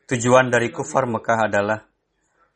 tujuan 0.06 0.46
dari 0.54 0.68
kufar 0.70 1.10
Mekah 1.10 1.50
adalah 1.50 1.80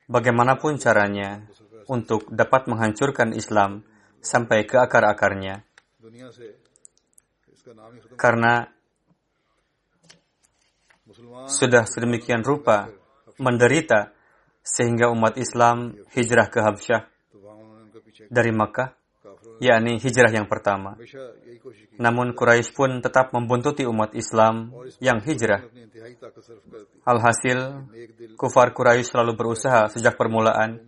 bagaimanapun 0.06 0.78
caranya 0.78 1.50
untuk 1.90 2.30
dapat 2.30 2.70
menghancurkan 2.70 3.34
Islam 3.34 3.82
sampai 4.22 4.68
ke 4.68 4.78
akar-akarnya 4.78 5.66
karena 8.14 8.70
sudah 11.46 11.86
sedemikian 11.86 12.42
rupa 12.42 12.90
menderita 13.38 14.14
sehingga 14.66 15.10
umat 15.14 15.38
Islam 15.38 15.94
hijrah 16.10 16.50
ke 16.50 16.58
Habsyah 16.58 17.02
dari 18.26 18.50
Makkah, 18.50 18.90
yakni 19.62 20.02
hijrah 20.02 20.32
yang 20.34 20.50
pertama. 20.50 20.98
Namun 21.96 22.34
Quraisy 22.34 22.74
pun 22.74 22.98
tetap 22.98 23.30
membuntuti 23.30 23.86
umat 23.86 24.12
Islam 24.18 24.74
yang 24.98 25.22
hijrah. 25.22 25.62
Alhasil, 27.06 27.86
kufar 28.34 28.74
Quraisy 28.74 29.14
selalu 29.14 29.32
berusaha 29.38 29.86
sejak 29.92 30.18
permulaan 30.18 30.82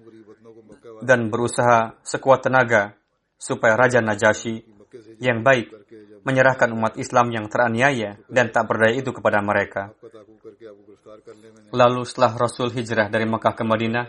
dan 1.07 1.31
berusaha 1.31 1.95
sekuat 2.03 2.43
tenaga 2.43 2.99
supaya 3.39 3.79
Raja 3.79 4.03
Najasyi 4.03 4.67
yang 5.23 5.47
baik 5.47 5.78
menyerahkan 6.29 6.69
umat 6.77 7.01
Islam 7.01 7.33
yang 7.33 7.49
teraniaya 7.49 8.21
dan 8.29 8.53
tak 8.53 8.69
berdaya 8.69 9.01
itu 9.01 9.17
kepada 9.17 9.41
mereka. 9.41 9.97
Lalu 11.73 12.05
setelah 12.05 12.37
Rasul 12.37 12.69
hijrah 12.77 13.09
dari 13.09 13.25
Mekah 13.25 13.57
ke 13.57 13.65
Madinah, 13.65 14.07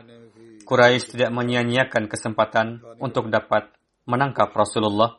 Quraisy 0.67 1.15
tidak 1.15 1.31
menyia-nyiakan 1.31 2.11
kesempatan 2.11 2.83
untuk 2.99 3.31
dapat 3.31 3.71
menangkap 4.03 4.51
Rasulullah. 4.51 5.17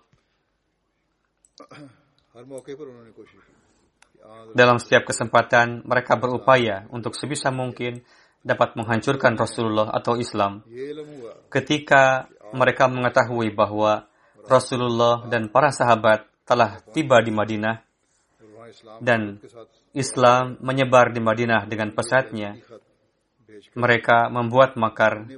Dalam 4.55 4.79
setiap 4.79 5.11
kesempatan, 5.11 5.83
mereka 5.83 6.15
berupaya 6.15 6.87
untuk 6.95 7.19
sebisa 7.19 7.51
mungkin 7.51 8.05
dapat 8.47 8.79
menghancurkan 8.79 9.35
Rasulullah 9.35 9.91
atau 9.91 10.15
Islam. 10.15 10.63
Ketika 11.51 12.31
mereka 12.55 12.87
mengetahui 12.87 13.51
bahwa 13.51 14.07
Rasulullah 14.47 15.27
dan 15.29 15.51
para 15.51 15.75
sahabat 15.75 16.30
telah 16.51 16.83
tiba 16.91 17.23
di 17.23 17.31
Madinah 17.31 17.79
dan 18.99 19.39
Islam 19.95 20.59
menyebar 20.59 21.15
di 21.15 21.23
Madinah 21.23 21.71
dengan 21.71 21.95
pesatnya. 21.95 22.59
Mereka 23.79 24.33
membuat 24.35 24.75
makar 24.75 25.31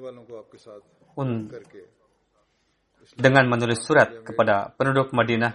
dengan 3.12 3.44
menulis 3.44 3.84
surat 3.84 4.24
kepada 4.24 4.72
penduduk 4.72 5.12
Madinah 5.12 5.52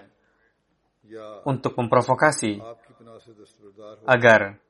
untuk 1.50 1.74
memprovokasi 1.74 2.62
agar 4.06 4.62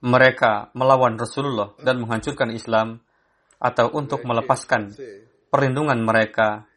mereka 0.00 0.72
melawan 0.72 1.20
Rasulullah 1.20 1.76
dan 1.84 2.00
menghancurkan 2.00 2.48
Islam 2.54 3.02
atau 3.60 3.92
untuk 3.92 4.24
melepaskan 4.24 4.92
perlindungan 5.48 5.98
mereka 6.00 6.68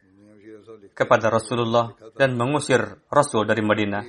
kepada 0.98 1.30
Rasulullah 1.30 1.94
dan 2.18 2.34
mengusir 2.34 2.82
Rasul 3.06 3.46
dari 3.46 3.62
Madinah. 3.62 4.02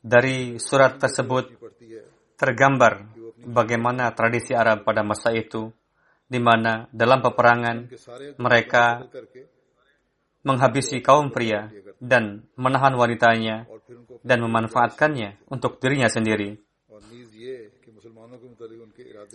Dari 0.00 0.56
surat 0.56 0.96
tersebut 0.96 1.52
tergambar 2.40 3.12
bagaimana 3.44 4.08
tradisi 4.16 4.56
Arab 4.56 4.88
pada 4.88 5.04
masa 5.04 5.36
itu, 5.36 5.68
di 6.24 6.40
mana 6.40 6.88
dalam 6.88 7.20
peperangan 7.20 7.92
mereka 8.40 9.04
menghabisi 10.44 11.04
kaum 11.04 11.28
pria 11.32 11.68
dan 12.00 12.48
menahan 12.56 12.96
wanitanya 12.96 13.68
dan 14.24 14.38
memanfaatkannya 14.44 15.48
untuk 15.52 15.80
dirinya 15.80 16.08
sendiri. 16.08 16.56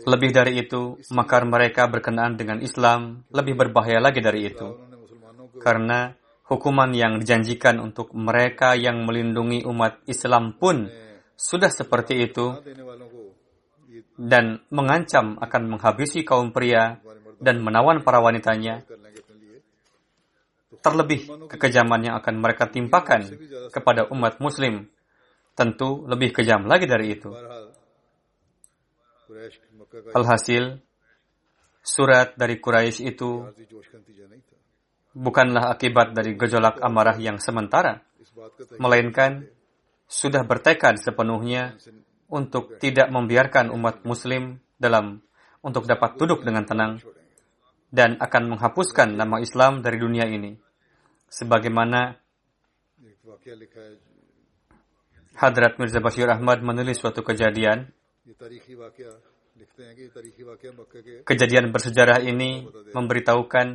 Lebih 0.05 0.29
dari 0.33 0.53
itu, 0.65 0.97
makar 1.13 1.45
mereka 1.45 1.85
berkenaan 1.89 2.38
dengan 2.38 2.62
Islam 2.62 3.25
lebih 3.33 3.57
berbahaya 3.57 4.01
lagi 4.01 4.21
dari 4.21 4.49
itu. 4.49 4.69
Karena 5.59 6.13
hukuman 6.49 6.89
yang 6.97 7.21
dijanjikan 7.21 7.77
untuk 7.77 8.09
mereka 8.17 8.73
yang 8.73 9.05
melindungi 9.05 9.62
umat 9.69 10.01
Islam 10.09 10.57
pun 10.57 10.89
sudah 11.38 11.69
seperti 11.69 12.25
itu 12.25 12.57
dan 14.17 14.59
mengancam 14.73 15.38
akan 15.39 15.77
menghabisi 15.77 16.25
kaum 16.25 16.49
pria 16.49 16.99
dan 17.39 17.62
menawan 17.62 18.01
para 18.01 18.19
wanitanya. 18.19 18.83
Terlebih 20.79 21.47
kekejaman 21.51 22.07
yang 22.07 22.15
akan 22.19 22.35
mereka 22.39 22.71
timpakan 22.71 23.27
kepada 23.71 24.07
umat 24.12 24.39
muslim 24.39 24.88
tentu 25.53 26.07
lebih 26.07 26.31
kejam 26.31 26.63
lagi 26.65 26.88
dari 26.88 27.19
itu. 27.19 27.29
Alhasil, 30.15 30.79
surat 31.83 32.31
dari 32.39 32.63
Quraisy 32.63 33.12
itu 33.12 33.43
bukanlah 35.13 35.74
akibat 35.74 36.13
dari 36.13 36.38
gejolak 36.38 36.82
amarah 36.82 37.17
yang 37.17 37.41
sementara, 37.41 38.02
melainkan 38.78 39.50
sudah 40.10 40.41
bertekad 40.45 40.98
sepenuhnya 40.98 41.78
untuk 42.30 42.78
tidak 42.82 43.10
membiarkan 43.10 43.74
umat 43.74 44.06
muslim 44.06 44.62
dalam 44.78 45.22
untuk 45.65 45.86
dapat 45.86 46.17
duduk 46.17 46.45
dengan 46.45 46.65
tenang 46.65 47.02
dan 47.89 48.17
akan 48.22 48.56
menghapuskan 48.56 49.17
nama 49.17 49.41
Islam 49.41 49.82
dari 49.82 49.98
dunia 49.98 50.30
ini. 50.30 50.58
Sebagaimana 51.30 52.17
Hadrat 55.38 55.78
Mirza 55.78 56.02
Bashir 56.02 56.30
Ahmad 56.30 56.62
menulis 56.65 56.98
suatu 56.98 57.22
kejadian 57.22 57.89
Kejadian 61.26 61.65
bersejarah 61.72 62.19
ini 62.24 62.65
memberitahukan 62.95 63.67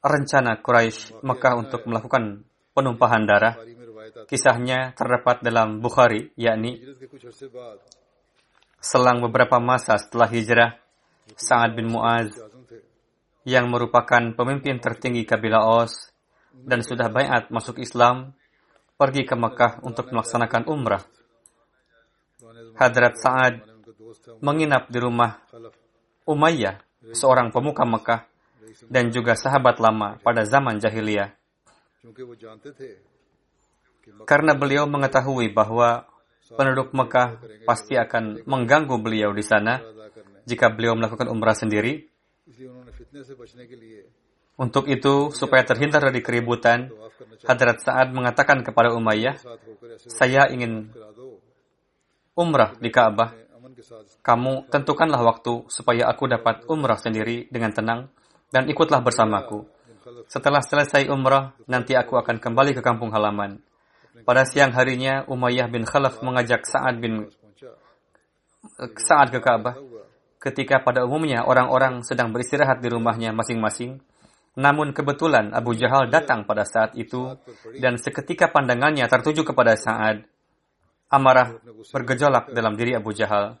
rencana 0.00 0.60
Quraisy 0.64 1.20
Mekah 1.20 1.54
untuk 1.60 1.84
melakukan 1.84 2.44
penumpahan 2.72 3.24
darah. 3.28 3.54
Kisahnya 4.26 4.96
terdapat 4.96 5.44
dalam 5.44 5.78
Bukhari, 5.78 6.32
yakni 6.34 6.80
selang 8.80 9.20
beberapa 9.20 9.60
masa 9.60 10.00
setelah 10.00 10.26
hijrah, 10.26 10.80
Sa'ad 11.36 11.76
bin 11.78 11.92
Mu'az 11.92 12.32
yang 13.46 13.70
merupakan 13.70 14.34
pemimpin 14.34 14.82
tertinggi 14.82 15.22
kabilah 15.22 15.62
Aus 15.62 16.10
dan 16.50 16.82
sudah 16.82 17.12
bayat 17.12 17.52
masuk 17.54 17.78
Islam, 17.78 18.34
pergi 18.98 19.22
ke 19.28 19.36
Mekah 19.36 19.84
untuk 19.86 20.10
melaksanakan 20.10 20.66
umrah. 20.66 21.04
Hadrat 22.74 23.14
Sa'ad 23.20 23.54
menginap 24.42 24.88
di 24.90 24.98
rumah 24.98 25.38
Umayyah, 26.26 26.80
seorang 27.14 27.52
pemuka 27.52 27.84
Mekah 27.86 28.29
dan 28.88 29.12
juga 29.12 29.36
sahabat 29.36 29.76
lama 29.82 30.16
pada 30.22 30.46
zaman 30.48 30.80
jahiliyah. 30.80 31.36
Karena 34.24 34.52
beliau 34.56 34.88
mengetahui 34.88 35.52
bahwa 35.52 36.08
penduduk 36.54 36.96
Mekah 36.96 37.38
pasti 37.68 37.94
akan 38.00 38.42
mengganggu 38.48 38.96
beliau 38.96 39.30
di 39.36 39.44
sana 39.44 39.84
jika 40.48 40.72
beliau 40.72 40.96
melakukan 40.96 41.28
umrah 41.28 41.54
sendiri. 41.54 42.08
Untuk 44.60 44.92
itu, 44.92 45.32
supaya 45.32 45.64
terhindar 45.64 46.04
dari 46.04 46.20
keributan, 46.20 46.92
Hadrat 47.48 47.80
Sa'ad 47.80 48.12
mengatakan 48.12 48.60
kepada 48.60 48.92
Umayyah, 48.92 49.40
saya 49.96 50.52
ingin 50.52 50.92
umrah 52.36 52.76
di 52.76 52.92
Ka'bah. 52.92 53.32
Kamu 54.20 54.68
tentukanlah 54.68 55.24
waktu 55.24 55.64
supaya 55.72 56.04
aku 56.12 56.28
dapat 56.28 56.68
umrah 56.68 57.00
sendiri 57.00 57.48
dengan 57.48 57.72
tenang 57.72 58.00
dan 58.50 58.66
ikutlah 58.66 59.00
bersamaku. 59.02 59.66
Setelah 60.26 60.62
selesai 60.62 61.06
umrah, 61.10 61.54
nanti 61.70 61.94
aku 61.94 62.18
akan 62.18 62.42
kembali 62.42 62.74
ke 62.74 62.82
kampung 62.82 63.14
halaman. 63.14 63.62
Pada 64.26 64.44
siang 64.44 64.74
harinya, 64.74 65.24
Umayyah 65.30 65.70
bin 65.70 65.86
Khalaf 65.86 66.20
mengajak 66.20 66.66
Sa'ad 66.66 66.98
bin 66.98 67.30
eh, 67.30 68.90
Sa'ad 68.94 69.30
ke 69.32 69.40
Ka'bah. 69.40 69.78
Ketika 70.40 70.80
pada 70.80 71.04
umumnya 71.04 71.44
orang-orang 71.44 72.00
sedang 72.00 72.32
beristirahat 72.32 72.80
di 72.80 72.88
rumahnya 72.88 73.36
masing-masing, 73.36 74.00
namun 74.56 74.90
kebetulan 74.96 75.52
Abu 75.54 75.76
Jahal 75.76 76.08
datang 76.10 76.48
pada 76.48 76.66
saat 76.66 76.96
itu 76.96 77.38
dan 77.78 78.00
seketika 78.00 78.50
pandangannya 78.50 79.06
tertuju 79.06 79.46
kepada 79.46 79.76
Sa'ad. 79.76 80.26
Amarah 81.10 81.58
bergejolak 81.92 82.54
dalam 82.56 82.74
diri 82.74 82.96
Abu 82.96 83.12
Jahal. 83.14 83.58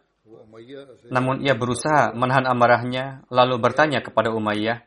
Namun 1.10 1.42
ia 1.42 1.56
berusaha 1.56 2.12
menahan 2.12 2.46
amarahnya 2.46 3.24
lalu 3.32 3.56
bertanya 3.58 4.04
kepada 4.04 4.30
Umayyah, 4.30 4.84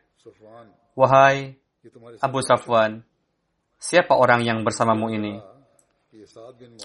Wahai 0.94 1.58
Abu 2.22 2.40
Safwan, 2.46 3.02
siapa 3.82 4.14
orang 4.14 4.46
yang 4.46 4.62
bersamamu 4.62 5.10
ini? 5.10 5.42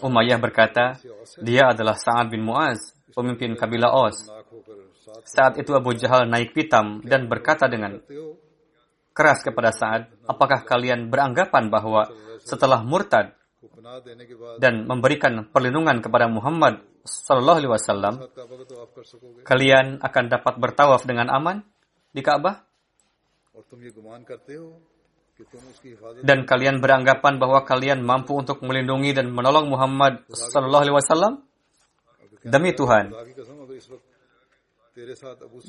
Umayyah 0.01 0.41
berkata, 0.41 0.97
dia 1.45 1.71
adalah 1.71 1.95
Sa'ad 1.95 2.33
bin 2.33 2.43
Mu'az, 2.43 2.97
pemimpin 3.13 3.55
kabilah 3.55 3.93
Aus. 3.93 4.27
Saat 5.29 5.61
itu 5.61 5.77
Abu 5.77 5.93
Jahal 5.95 6.27
naik 6.27 6.57
pitam 6.57 7.05
dan 7.05 7.29
berkata 7.29 7.69
dengan 7.69 8.01
keras 9.13 9.45
kepada 9.45 9.71
Sa'ad, 9.71 10.09
apakah 10.25 10.65
kalian 10.65 11.13
beranggapan 11.13 11.69
bahwa 11.69 12.09
setelah 12.43 12.81
murtad 12.81 13.37
dan 14.59 14.89
memberikan 14.89 15.47
perlindungan 15.53 16.01
kepada 16.01 16.27
Muhammad 16.27 16.83
Shallallahu 17.09 17.59
Alaihi 17.65 17.73
Wasallam, 17.73 18.15
kalian 19.49 20.05
akan 20.05 20.25
dapat 20.29 20.55
bertawaf 20.61 21.09
dengan 21.09 21.33
aman 21.33 21.65
di 22.13 22.21
Ka'bah? 22.21 22.69
Dan 26.23 26.45
kalian 26.45 26.85
beranggapan 26.85 27.41
bahwa 27.41 27.65
kalian 27.65 28.05
mampu 28.05 28.37
untuk 28.37 28.61
melindungi 28.61 29.17
dan 29.17 29.33
menolong 29.33 29.73
Muhammad 29.73 30.29
Shallallahu 30.29 30.85
Alaihi 30.85 30.97
Wasallam? 31.01 31.35
Demi 32.39 32.71
Tuhan, 32.71 33.11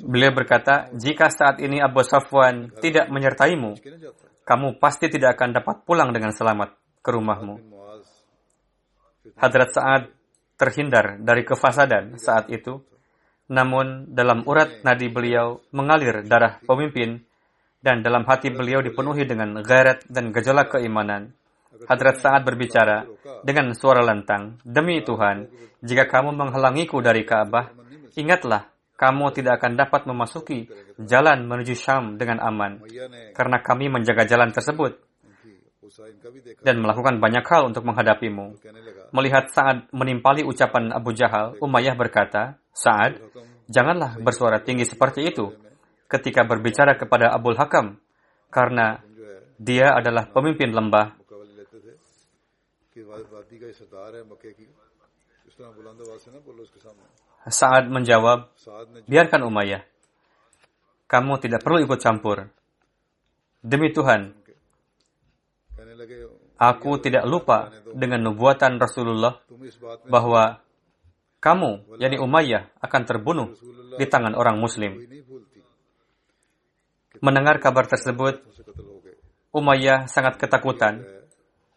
beliau 0.05 0.31
berkata, 0.33 0.93
jika 0.93 1.33
saat 1.33 1.61
ini 1.65 1.81
Abu 1.81 2.05
Safwan 2.05 2.69
tidak 2.77 3.09
menyertaimu, 3.09 3.73
kamu 4.45 4.77
pasti 4.77 5.09
tidak 5.09 5.37
akan 5.37 5.61
dapat 5.61 5.85
pulang 5.85 6.13
dengan 6.13 6.29
selamat 6.29 6.77
ke 7.01 7.09
rumahmu. 7.09 7.57
Hadrat 9.37 9.69
Sa'ad 9.73 10.03
terhindar 10.59 11.15
dari 11.23 11.47
kefasadan 11.47 12.19
saat 12.19 12.51
itu, 12.51 12.83
namun 13.47 14.11
dalam 14.11 14.43
urat 14.43 14.83
nadi 14.83 15.07
beliau 15.07 15.63
mengalir 15.71 16.27
darah 16.27 16.59
pemimpin 16.67 17.23
dan 17.79 18.03
dalam 18.03 18.27
hati 18.27 18.51
beliau 18.51 18.83
dipenuhi 18.83 19.23
dengan 19.23 19.63
garet 19.63 20.03
dan 20.11 20.35
gejolak 20.35 20.75
keimanan. 20.75 21.31
Hadrat 21.87 22.19
saat 22.19 22.43
berbicara 22.43 23.07
dengan 23.39 23.71
suara 23.71 24.03
lantang, 24.03 24.59
Demi 24.67 24.99
Tuhan, 24.99 25.47
jika 25.79 26.11
kamu 26.11 26.35
menghalangiku 26.35 26.99
dari 26.99 27.23
Ka'bah, 27.23 27.71
ingatlah 28.19 28.67
kamu 28.99 29.31
tidak 29.31 29.63
akan 29.63 29.79
dapat 29.79 30.03
memasuki 30.03 30.67
jalan 30.99 31.47
menuju 31.47 31.71
Syam 31.71 32.19
dengan 32.19 32.43
aman, 32.43 32.83
karena 33.31 33.63
kami 33.63 33.87
menjaga 33.87 34.27
jalan 34.27 34.51
tersebut 34.51 34.99
dan 36.67 36.83
melakukan 36.83 37.23
banyak 37.23 37.47
hal 37.47 37.71
untuk 37.71 37.87
menghadapimu 37.87 38.59
melihat 39.11 39.49
Sa'ad 39.51 39.89
menimpali 39.91 40.45
ucapan 40.45 40.93
Abu 40.93 41.11
Jahal, 41.13 41.57
Umayyah 41.59 41.95
berkata, 41.97 42.57
Sa'ad, 42.73 43.19
janganlah 43.69 44.17
bersuara 44.21 44.61
tinggi 44.61 44.85
seperti 44.85 45.29
itu 45.29 45.53
ketika 46.09 46.45
berbicara 46.47 46.97
kepada 46.97 47.29
Abu 47.29 47.53
Hakam, 47.53 48.01
karena 48.49 49.01
dia 49.59 49.93
adalah 49.93 50.25
pemimpin 50.31 50.73
lembah. 50.73 51.13
Sa'ad 57.49 57.85
menjawab, 57.91 58.39
biarkan 59.05 59.41
Umayyah. 59.43 59.83
Kamu 61.09 61.41
tidak 61.41 61.65
perlu 61.65 61.81
ikut 61.83 61.99
campur. 61.99 62.47
Demi 63.59 63.91
Tuhan, 63.91 64.39
aku 66.59 66.99
tidak 66.99 67.23
lupa 67.23 67.71
dengan 67.95 68.19
nubuatan 68.27 68.75
Rasulullah 68.75 69.39
bahwa 70.11 70.59
kamu, 71.39 71.95
yakni 72.03 72.19
Umayyah, 72.19 72.67
akan 72.83 73.01
terbunuh 73.07 73.55
di 73.95 74.03
tangan 74.03 74.35
orang 74.35 74.59
Muslim. 74.59 74.99
Mendengar 77.23 77.63
kabar 77.63 77.87
tersebut, 77.87 78.43
Umayyah 79.55 80.11
sangat 80.11 80.35
ketakutan 80.35 81.01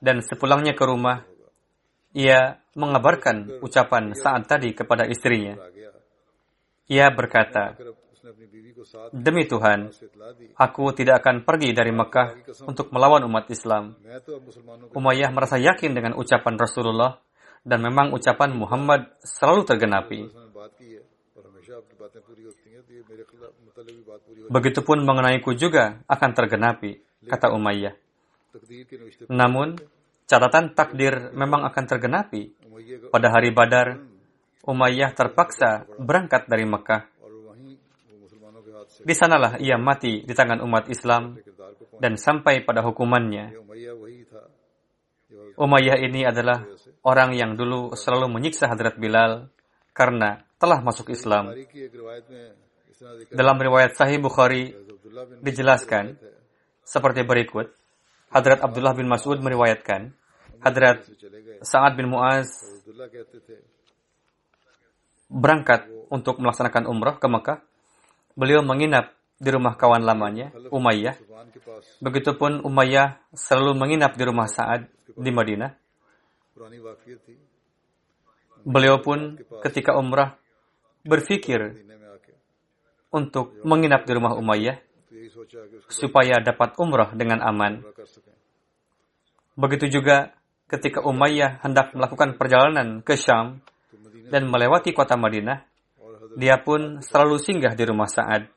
dan 0.02 0.18
sepulangnya 0.20 0.74
ke 0.74 0.82
rumah, 0.82 1.22
ia 2.10 2.58
mengabarkan 2.74 3.62
ucapan 3.62 4.18
saat 4.18 4.50
tadi 4.50 4.74
kepada 4.74 5.06
istrinya. 5.06 5.56
Ia 6.90 7.08
berkata, 7.14 7.78
Demi 9.12 9.44
Tuhan, 9.46 9.92
aku 10.56 10.84
tidak 10.96 11.22
akan 11.22 11.46
pergi 11.46 11.70
dari 11.76 11.92
Mekah 11.94 12.48
untuk 12.66 12.90
melawan 12.90 13.22
umat 13.28 13.46
Islam. 13.52 13.94
Umayyah 14.96 15.30
merasa 15.30 15.60
yakin 15.60 15.92
dengan 15.92 16.12
ucapan 16.18 16.54
Rasulullah 16.58 17.20
dan 17.62 17.78
memang 17.84 18.10
ucapan 18.10 18.50
Muhammad 18.56 19.12
selalu 19.22 19.62
tergenapi. 19.68 20.20
Begitupun 24.50 24.98
mengenai 25.06 25.38
ku 25.40 25.54
juga 25.54 26.02
akan 26.10 26.30
tergenapi, 26.34 26.90
kata 27.28 27.54
Umayyah. 27.54 27.94
Namun, 29.30 29.78
catatan 30.26 30.76
takdir 30.76 31.32
memang 31.32 31.64
akan 31.68 31.84
tergenapi. 31.86 32.52
Pada 33.08 33.28
hari 33.32 33.54
Badar, 33.54 34.00
Umayyah 34.62 35.10
terpaksa 35.14 35.86
berangkat 35.98 36.46
dari 36.46 36.62
Mekah. 36.62 37.11
Di 39.02 39.14
sanalah 39.18 39.58
ia 39.58 39.76
mati 39.78 40.22
di 40.22 40.32
tangan 40.34 40.62
umat 40.62 40.86
Islam 40.86 41.38
dan 41.98 42.14
sampai 42.14 42.62
pada 42.62 42.82
hukumannya. 42.86 43.54
Umayyah 45.58 45.98
ini 46.00 46.24
adalah 46.24 46.64
orang 47.04 47.34
yang 47.36 47.58
dulu 47.58 47.92
selalu 47.98 48.30
menyiksa 48.30 48.70
Hadrat 48.70 48.96
Bilal 48.96 49.50
karena 49.92 50.44
telah 50.56 50.80
masuk 50.80 51.10
Islam. 51.12 51.52
Dalam 53.32 53.56
riwayat 53.58 53.98
Sahih 53.98 54.22
Bukhari 54.22 54.72
dijelaskan 55.42 56.16
seperti 56.86 57.26
berikut. 57.26 57.74
Hadrat 58.32 58.64
Abdullah 58.64 58.96
bin 58.96 59.10
Mas'ud 59.12 59.36
meriwayatkan, 59.44 60.16
Hadrat 60.64 61.04
Sa'ad 61.60 61.92
bin 62.00 62.08
Mu'az 62.08 62.48
berangkat 65.28 65.88
untuk 66.08 66.40
melaksanakan 66.40 66.88
umrah 66.88 67.16
ke 67.20 67.28
Mekah 67.28 67.58
beliau 68.38 68.64
menginap 68.64 69.12
di 69.42 69.50
rumah 69.50 69.74
kawan 69.74 70.06
lamanya, 70.06 70.54
Umayyah. 70.70 71.18
Begitupun 71.98 72.62
Umayyah 72.62 73.18
selalu 73.34 73.74
menginap 73.74 74.14
di 74.14 74.22
rumah 74.22 74.46
Sa'ad 74.46 74.86
di 75.18 75.30
Madinah. 75.34 75.70
Beliau 78.62 79.02
pun 79.02 79.42
ketika 79.66 79.98
umrah 79.98 80.38
berfikir 81.02 81.82
untuk 83.10 83.58
menginap 83.66 84.06
di 84.06 84.12
rumah 84.14 84.38
Umayyah 84.38 84.78
supaya 85.90 86.38
dapat 86.38 86.78
umrah 86.78 87.10
dengan 87.12 87.42
aman. 87.42 87.82
Begitu 89.58 90.00
juga 90.00 90.32
ketika 90.70 91.04
Umayyah 91.04 91.60
hendak 91.60 91.92
melakukan 91.92 92.38
perjalanan 92.40 93.02
ke 93.04 93.18
Syam 93.18 93.60
dan 94.32 94.48
melewati 94.48 94.96
kota 94.96 95.18
Madinah, 95.18 95.68
dia 96.36 96.60
pun 96.60 97.00
selalu 97.04 97.36
singgah 97.40 97.74
di 97.76 97.84
rumah 97.84 98.08
Sa'ad. 98.08 98.48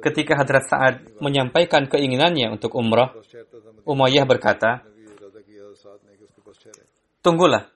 Ketika 0.00 0.38
Hadrat 0.38 0.64
Sa'ad 0.70 0.94
menyampaikan 1.20 1.90
keinginannya 1.90 2.52
untuk 2.52 2.72
umrah, 2.78 3.12
Umayyah 3.84 4.24
berkata, 4.28 4.84
Tunggulah, 7.20 7.68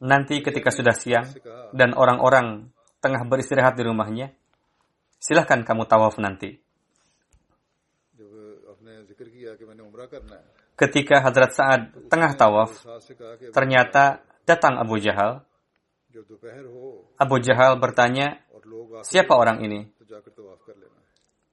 nanti 0.00 0.40
ketika 0.40 0.72
sudah 0.72 0.96
siang 0.96 1.28
dan 1.76 1.92
orang-orang 1.92 2.72
tengah 3.04 3.22
beristirahat 3.28 3.76
di 3.76 3.84
rumahnya, 3.84 4.32
silahkan 5.20 5.60
kamu 5.66 5.84
tawaf 5.84 6.16
nanti. 6.16 6.56
Ketika 10.78 11.16
Hadrat 11.20 11.52
Sa'ad 11.52 11.82
tengah 12.08 12.32
tawaf, 12.38 12.86
ternyata 13.50 14.22
datang 14.46 14.78
Abu 14.78 14.96
Jahal 15.02 15.47
Abu 17.18 17.36
Jahal 17.42 17.78
bertanya, 17.78 18.42
siapa 19.02 19.34
orang 19.34 19.62
ini? 19.62 19.88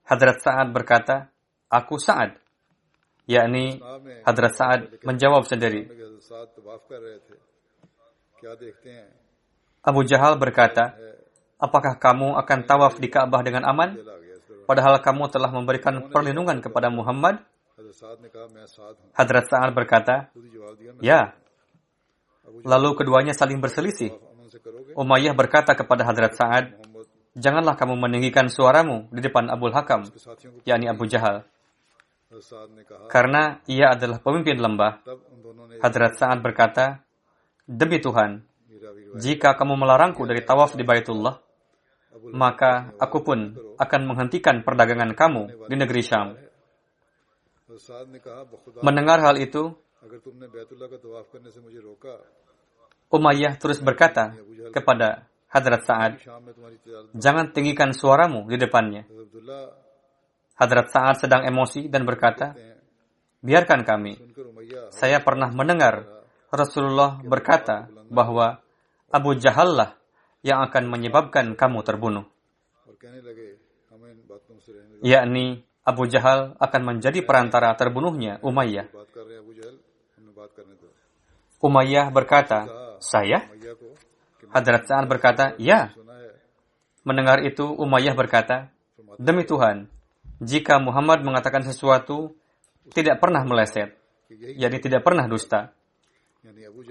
Hadrat 0.06 0.38
Sa'ad 0.38 0.70
berkata, 0.70 1.30
aku 1.66 1.98
Sa'ad. 1.98 2.38
Yakni 3.26 3.82
Hadrat 4.22 4.54
Sa'ad 4.54 4.80
menjawab 5.02 5.42
sendiri. 5.50 5.90
Abu 9.82 10.00
Jahal 10.06 10.38
berkata, 10.38 10.94
apakah 11.58 11.98
kamu 11.98 12.38
akan 12.38 12.58
tawaf 12.66 13.02
di 13.02 13.10
Ka'bah 13.10 13.42
dengan 13.42 13.66
aman? 13.66 13.98
Padahal 14.66 14.98
kamu 15.02 15.30
telah 15.30 15.50
memberikan 15.50 16.10
perlindungan 16.10 16.58
kepada 16.62 16.90
Muhammad. 16.90 17.42
Hadrat 19.14 19.46
Sa'ad 19.50 19.70
berkata, 19.74 20.30
ya. 21.02 21.34
Lalu 22.62 22.94
keduanya 22.94 23.34
saling 23.34 23.58
berselisih. 23.58 24.14
Umayyah 24.96 25.34
berkata 25.34 25.74
kepada 25.74 26.06
Hadrat 26.06 26.34
Sa'ad, 26.34 26.66
Janganlah 27.36 27.76
kamu 27.76 28.00
meninggikan 28.00 28.48
suaramu 28.48 29.12
di 29.12 29.20
depan 29.20 29.52
Abu 29.52 29.68
Hakam, 29.68 30.08
yakni 30.64 30.88
Abu 30.88 31.04
Jahal. 31.04 31.44
Karena 33.12 33.60
ia 33.68 33.92
adalah 33.92 34.24
pemimpin 34.24 34.56
lembah. 34.56 35.04
Hadrat 35.84 36.16
Sa'ad 36.16 36.40
berkata, 36.40 37.04
Demi 37.68 38.00
Tuhan, 38.00 38.40
jika 39.20 39.52
kamu 39.52 39.76
melarangku 39.76 40.24
dari 40.24 40.40
tawaf 40.40 40.72
di 40.78 40.84
Baitullah, 40.86 41.36
maka 42.32 42.96
aku 42.96 43.20
pun 43.20 43.52
akan 43.76 44.00
menghentikan 44.08 44.64
perdagangan 44.64 45.12
kamu 45.12 45.68
di 45.68 45.76
negeri 45.76 46.02
Syam. 46.02 46.40
Mendengar 48.80 49.20
hal 49.20 49.36
itu, 49.36 49.76
Umayyah 53.12 53.54
terus 53.58 53.78
berkata 53.78 54.34
kepada 54.74 55.30
Hadrat 55.46 55.82
Sa'ad, 55.86 56.12
jangan 57.14 57.54
tinggikan 57.54 57.94
suaramu 57.94 58.44
di 58.50 58.58
depannya. 58.58 59.06
Hadrat 60.58 60.90
Sa'ad 60.90 61.16
sedang 61.22 61.46
emosi 61.46 61.86
dan 61.86 62.02
berkata, 62.04 62.52
biarkan 63.40 63.86
kami. 63.86 64.18
Saya 64.90 65.22
pernah 65.22 65.48
mendengar 65.54 66.02
Rasulullah 66.50 67.22
berkata 67.22 67.86
bahwa 68.10 68.58
Abu 69.10 69.38
Jahal 69.38 69.70
lah 69.76 69.90
yang 70.42 70.62
akan 70.66 70.90
menyebabkan 70.90 71.54
kamu 71.54 71.78
terbunuh. 71.86 72.26
Yakni 75.02 75.62
Abu 75.86 76.10
Jahal 76.10 76.58
akan 76.58 76.82
menjadi 76.82 77.22
perantara 77.22 77.70
terbunuhnya 77.78 78.42
Umayyah. 78.42 78.90
Umayyah 81.62 82.06
berkata, 82.10 82.66
saya? 83.00 83.48
Hadrat 84.50 84.86
Sa'ad 84.86 85.06
berkata, 85.10 85.54
ya. 85.60 85.92
Mendengar 87.06 87.42
itu, 87.46 87.64
Umayyah 87.66 88.18
berkata, 88.18 88.70
demi 89.16 89.46
Tuhan, 89.46 89.86
jika 90.42 90.82
Muhammad 90.82 91.22
mengatakan 91.22 91.62
sesuatu 91.62 92.34
tidak 92.92 93.22
pernah 93.22 93.46
meleset, 93.46 93.94
yakni 94.30 94.78
tidak 94.82 95.06
pernah 95.06 95.24
dusta. 95.30 95.72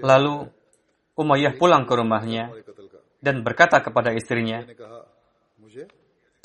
Lalu 0.00 0.48
Umayyah 1.16 1.56
pulang 1.56 1.88
ke 1.88 1.94
rumahnya 1.96 2.52
dan 3.20 3.40
berkata 3.40 3.80
kepada 3.80 4.12
istrinya, 4.12 4.64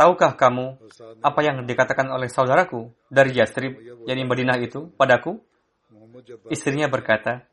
Tahukah 0.01 0.33
kamu 0.33 0.81
apa 1.21 1.39
yang 1.45 1.61
dikatakan 1.61 2.09
oleh 2.09 2.25
saudaraku 2.25 2.89
dari 3.05 3.37
Yastrib, 3.37 3.77
yakni 4.09 4.25
Madinah 4.25 4.57
itu, 4.57 4.89
padaku? 4.97 5.37
Istrinya 6.49 6.89
berkata, 6.89 7.45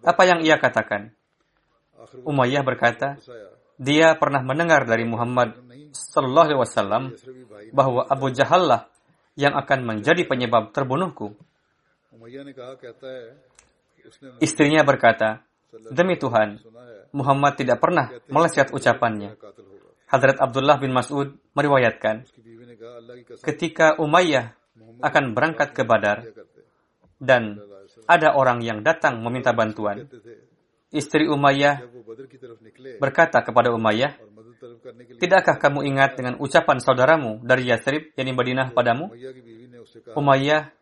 apa 0.00 0.22
yang 0.24 0.40
ia 0.40 0.56
katakan? 0.56 1.12
Umayyah 2.24 2.62
berkata, 2.62 3.18
dia 3.80 4.14
pernah 4.14 4.42
mendengar 4.42 4.86
dari 4.86 5.02
Muhammad 5.02 5.58
Sallallahu 5.94 6.46
Alaihi 6.46 6.60
Wasallam 6.60 7.02
bahwa 7.74 8.06
Abu 8.06 8.30
Jahal 8.30 8.66
lah 8.66 8.82
yang 9.34 9.54
akan 9.58 9.82
menjadi 9.82 10.22
penyebab 10.26 10.70
terbunuhku. 10.70 11.34
Istrinya 14.38 14.82
berkata, 14.86 15.42
demi 15.90 16.14
Tuhan, 16.18 16.62
Muhammad 17.14 17.52
tidak 17.58 17.78
pernah 17.82 18.10
meleset 18.30 18.70
ucapannya. 18.70 19.38
Hadrat 20.10 20.38
Abdullah 20.38 20.78
bin 20.78 20.94
Mas'ud 20.94 21.34
meriwayatkan, 21.58 22.26
ketika 23.42 23.98
Umayyah 23.98 24.54
akan 25.02 25.34
berangkat 25.34 25.74
ke 25.74 25.82
Badar, 25.82 26.22
dan 27.18 27.58
ada 28.04 28.36
orang 28.36 28.60
yang 28.60 28.84
datang 28.84 29.22
meminta 29.24 29.56
bantuan, 29.56 30.06
istri 30.94 31.26
Umayyah 31.26 31.82
berkata 33.02 33.42
kepada 33.42 33.74
Umayyah, 33.74 34.14
Tidakkah 35.20 35.60
kamu 35.60 35.84
ingat 35.92 36.16
dengan 36.16 36.34
ucapan 36.40 36.78
saudaramu 36.80 37.42
dari 37.44 37.68
Yathrib, 37.68 38.16
yang 38.16 38.32
Madinah 38.32 38.72
padamu? 38.72 39.12
Umayyah 40.16 40.72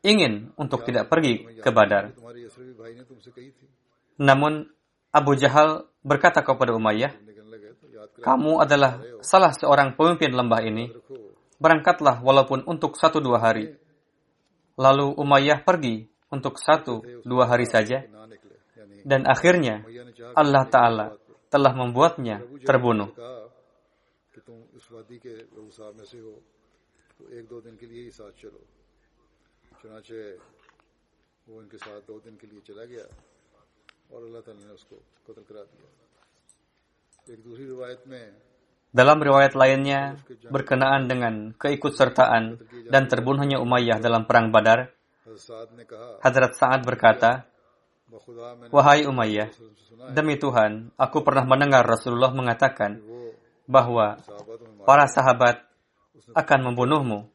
ingin 0.00 0.54
untuk 0.56 0.86
tidak 0.88 1.10
pergi 1.12 1.60
ke 1.60 1.70
Badar. 1.70 2.14
Namun 4.18 4.66
Abu 5.12 5.32
Jahal 5.36 5.88
berkata 6.00 6.40
kepada 6.40 6.72
Umayyah, 6.72 7.12
kamu 8.18 8.64
adalah 8.64 8.98
salah 9.22 9.52
seorang 9.54 9.94
pemimpin 9.94 10.34
lembah 10.34 10.62
ini. 10.64 10.90
Berangkatlah 11.58 12.22
walaupun 12.22 12.62
untuk 12.70 12.94
satu 12.94 13.18
dua 13.18 13.42
hari. 13.42 13.74
Lalu 14.78 15.10
Umayyah 15.18 15.66
pergi 15.66 16.06
untuk 16.30 16.58
satu 16.58 17.02
dua 17.26 17.50
hari 17.50 17.66
saja. 17.66 18.06
Dan 19.04 19.26
akhirnya 19.26 19.84
Allah 20.34 20.64
Ta'ala 20.66 21.06
telah 21.48 21.72
membuatnya 21.74 22.44
terbunuh. 22.62 23.10
Dalam 38.88 39.18
riwayat 39.20 39.52
lainnya, 39.52 40.16
berkenaan 40.48 41.02
dengan 41.12 41.34
keikutsertaan 41.52 42.44
dan 42.88 43.04
terbunuhnya 43.04 43.60
Umayyah 43.60 44.00
dalam 44.00 44.24
perang 44.24 44.48
Badar, 44.48 44.88
Hadrat 46.24 46.52
Sa'ad 46.56 46.88
berkata, 46.88 47.44
Wahai 48.72 49.04
Umayyah, 49.04 49.52
demi 50.16 50.40
Tuhan, 50.40 50.92
aku 50.96 51.20
pernah 51.20 51.44
mendengar 51.44 51.84
Rasulullah 51.84 52.32
mengatakan 52.32 53.04
bahwa 53.68 54.16
para 54.88 55.04
sahabat 55.04 55.60
akan 56.32 56.60
membunuhmu. 56.72 57.28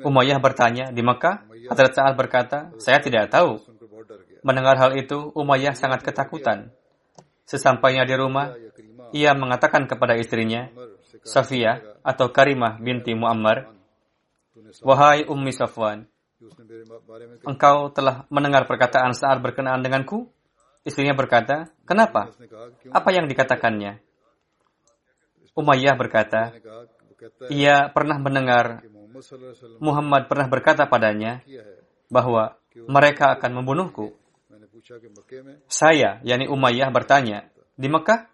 Umayyah 0.00 0.40
bertanya, 0.40 0.88
di 0.88 1.04
Mekah? 1.04 1.52
Hadrat 1.68 1.92
Sa'ad 1.92 2.14
berkata, 2.16 2.72
saya 2.80 2.96
tidak 2.96 3.28
tahu. 3.28 3.60
Mendengar 4.40 4.80
hal 4.80 4.96
itu, 4.96 5.36
Umayyah 5.36 5.76
sangat 5.76 6.00
ketakutan. 6.00 6.72
Sesampainya 7.44 8.08
di 8.08 8.16
rumah, 8.16 8.56
ia 9.12 9.36
mengatakan 9.36 9.84
kepada 9.84 10.16
istrinya, 10.16 10.72
Safia 11.28 11.84
atau 12.00 12.32
Karimah 12.32 12.80
binti 12.80 13.12
Muammar, 13.12 13.68
Wahai 14.80 15.28
Ummi 15.28 15.52
Safwan, 15.52 16.08
engkau 17.46 17.88
telah 17.92 18.28
mendengar 18.28 18.68
perkataan 18.68 19.16
saat 19.16 19.40
berkenaan 19.40 19.80
denganku? 19.80 20.28
Istrinya 20.86 21.18
berkata, 21.18 21.72
kenapa? 21.82 22.30
Apa 22.94 23.08
yang 23.10 23.26
dikatakannya? 23.26 23.98
Umayyah 25.56 25.96
berkata, 25.98 26.54
ia 27.50 27.88
pernah 27.90 28.20
mendengar 28.20 28.84
Muhammad 29.80 30.28
pernah 30.28 30.46
berkata 30.46 30.84
padanya 30.84 31.40
bahwa 32.12 32.60
mereka 32.86 33.34
akan 33.34 33.50
membunuhku. 33.62 34.12
Saya, 35.66 36.22
yakni 36.22 36.46
Umayyah 36.46 36.92
bertanya, 36.92 37.48
di 37.74 37.88
Mekah? 37.90 38.30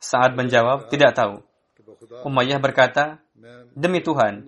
Saat 0.00 0.32
menjawab, 0.32 0.88
tidak 0.88 1.16
tahu. 1.16 1.44
Umayyah 2.24 2.60
berkata, 2.62 3.18
demi 3.74 4.04
Tuhan, 4.04 4.46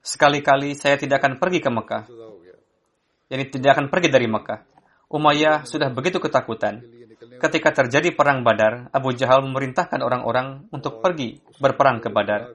sekali-kali 0.00 0.76
saya 0.76 0.96
tidak 0.96 1.20
akan 1.24 1.36
pergi 1.36 1.60
ke 1.60 1.70
Mekah. 1.72 2.04
Yani 3.30 3.44
tidak 3.46 3.78
akan 3.78 3.86
pergi 3.92 4.08
dari 4.10 4.26
Mekah. 4.26 4.66
Umayyah 5.10 5.66
sudah 5.66 5.90
begitu 5.90 6.18
ketakutan. 6.18 6.82
Ketika 7.40 7.72
terjadi 7.72 8.12
perang 8.12 8.44
Badar, 8.44 8.92
Abu 8.92 9.16
Jahal 9.16 9.40
memerintahkan 9.44 10.00
orang-orang 10.00 10.68
untuk 10.72 11.00
pergi 11.00 11.40
berperang 11.58 12.00
ke 12.00 12.12
Badar. 12.12 12.52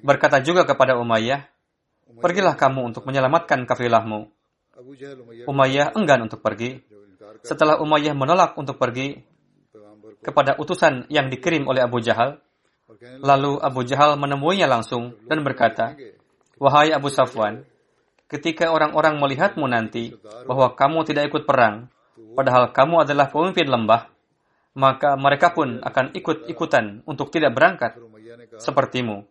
Berkata 0.00 0.40
juga 0.40 0.64
kepada 0.64 0.96
Umayyah, 0.96 1.44
pergilah 2.20 2.56
kamu 2.56 2.94
untuk 2.94 3.04
menyelamatkan 3.04 3.66
kafilahmu. 3.68 4.30
Umayyah 5.48 5.94
enggan 5.94 6.26
untuk 6.26 6.40
pergi. 6.40 6.80
Setelah 7.44 7.78
Umayyah 7.80 8.16
menolak 8.16 8.56
untuk 8.56 8.80
pergi 8.80 9.20
kepada 10.24 10.56
utusan 10.56 11.06
yang 11.12 11.28
dikirim 11.28 11.68
oleh 11.68 11.84
Abu 11.84 12.00
Jahal, 12.00 12.40
lalu 13.20 13.60
Abu 13.60 13.84
Jahal 13.84 14.16
menemuinya 14.16 14.64
langsung 14.64 15.12
dan 15.28 15.44
berkata, 15.44 15.92
Wahai 16.58 16.94
Abu 16.94 17.10
Safwan, 17.10 17.66
ketika 18.30 18.70
orang-orang 18.70 19.18
melihatmu 19.18 19.66
nanti 19.66 20.14
bahwa 20.46 20.74
kamu 20.74 20.98
tidak 21.06 21.30
ikut 21.30 21.42
perang, 21.46 21.90
padahal 22.34 22.70
kamu 22.70 23.06
adalah 23.06 23.30
pemimpin 23.30 23.66
lembah, 23.66 24.10
maka 24.74 25.14
mereka 25.14 25.54
pun 25.54 25.82
akan 25.82 26.14
ikut-ikutan 26.14 27.06
untuk 27.06 27.30
tidak 27.30 27.54
berangkat 27.54 27.98
sepertimu. 28.58 29.26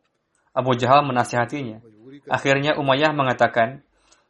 Abu 0.54 0.72
Jahal 0.78 1.04
menasihatinya. 1.04 1.82
Akhirnya 2.30 2.78
Umayyah 2.78 3.12
mengatakan, 3.12 3.84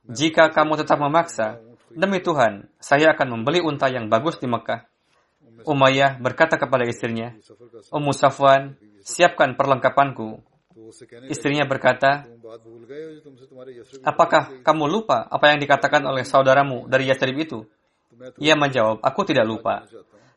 jika 0.08 0.50
kamu 0.50 0.82
tetap 0.82 0.98
memaksa, 0.98 1.62
Demi 1.94 2.18
Tuhan, 2.26 2.66
saya 2.82 3.14
akan 3.14 3.38
membeli 3.38 3.62
unta 3.62 3.86
yang 3.86 4.10
bagus 4.10 4.42
di 4.42 4.50
Mekah. 4.50 4.90
Umayyah 5.62 6.18
berkata 6.18 6.58
kepada 6.58 6.90
istrinya, 6.90 7.38
Ummu 7.94 8.10
Safwan, 8.18 8.74
siapkan 9.06 9.54
perlengkapanku. 9.54 10.42
Istrinya 11.30 11.64
berkata, 11.70 12.28
Apakah 14.04 14.64
kamu 14.66 14.84
lupa 14.90 15.28
apa 15.30 15.54
yang 15.54 15.60
dikatakan 15.62 16.04
oleh 16.04 16.28
saudaramu 16.28 16.90
dari 16.90 17.08
Yathrib 17.08 17.38
itu? 17.40 17.64
Ia 18.40 18.56
menjawab, 18.56 19.02
aku 19.02 19.22
tidak 19.28 19.46
lupa. 19.48 19.86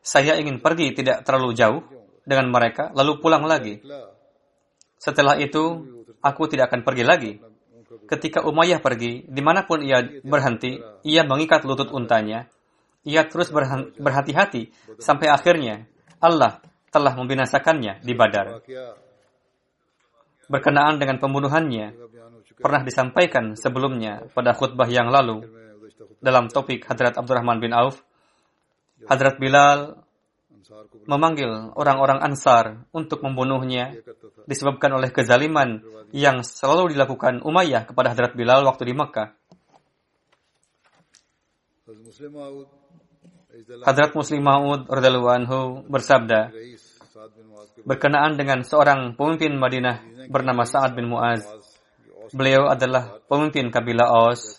Saya 0.01 0.38
ingin 0.38 0.62
pergi 0.62 0.94
tidak 0.94 1.26
terlalu 1.26 1.51
jauh 1.55 1.80
dengan 2.26 2.51
mereka, 2.51 2.90
lalu 2.94 3.18
pulang 3.18 3.47
lagi. 3.47 3.82
Setelah 4.97 5.38
itu, 5.38 5.82
aku 6.22 6.42
tidak 6.51 6.72
akan 6.72 6.82
pergi 6.82 7.05
lagi. 7.07 7.32
Ketika 8.07 8.42
Umayyah 8.47 8.82
pergi, 8.82 9.26
di 9.26 9.42
mana 9.42 9.66
pun 9.66 9.82
ia 9.82 10.03
berhenti, 10.22 10.78
ia 11.07 11.22
mengikat 11.22 11.66
lutut 11.66 11.90
untanya. 11.90 12.51
Ia 13.07 13.22
terus 13.30 13.55
berhati-hati 13.94 14.74
sampai 14.99 15.30
akhirnya 15.30 15.86
Allah 16.18 16.59
telah 16.90 17.14
membinasakannya 17.14 18.03
di 18.03 18.12
Badar. 18.18 18.66
Berkenaan 20.47 21.03
dengan 21.03 21.18
pembunuhannya, 21.18 21.99
pernah 22.57 22.82
disampaikan 22.86 23.59
sebelumnya 23.59 24.30
pada 24.32 24.55
khutbah 24.55 24.86
yang 24.86 25.11
lalu 25.11 25.44
dalam 26.22 26.49
topik 26.49 26.86
Hadrat 26.86 27.18
Abdurrahman 27.18 27.61
bin 27.61 27.74
Auf. 27.76 28.01
Hadrat 29.07 29.36
Bilal 29.36 30.03
memanggil 31.07 31.70
orang-orang 31.78 32.18
Ansar 32.24 32.86
untuk 32.90 33.22
membunuhnya 33.22 33.94
disebabkan 34.51 34.90
oleh 34.99 35.14
kezaliman 35.14 35.82
yang 36.11 36.42
selalu 36.42 36.94
dilakukan 36.97 37.42
Umayyah 37.42 37.86
kepada 37.86 38.14
Hadrat 38.14 38.34
Bilal 38.34 38.66
waktu 38.66 38.90
di 38.90 38.94
Makkah. 38.94 39.34
Hadrat 43.86 44.12
Muslim 44.12 44.42
Maud 44.42 44.90
anhu 44.90 45.86
bersabda 45.86 46.51
berkenaan 47.87 48.37
dengan 48.37 48.62
seorang 48.62 49.14
pemimpin 49.14 49.57
Madinah 49.57 50.29
bernama 50.29 50.67
Sa'ad 50.67 50.97
bin 50.97 51.09
Muaz. 51.11 51.47
Beliau 52.35 52.67
adalah 52.67 53.23
pemimpin 53.31 53.71
kabilah 53.71 54.11
Aus. 54.11 54.59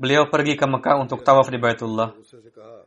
Beliau 0.00 0.32
pergi 0.32 0.56
ke 0.56 0.64
Mekah 0.64 0.96
untuk 1.04 1.20
tawaf 1.20 1.52
di 1.52 1.60
Baitullah. 1.60 2.16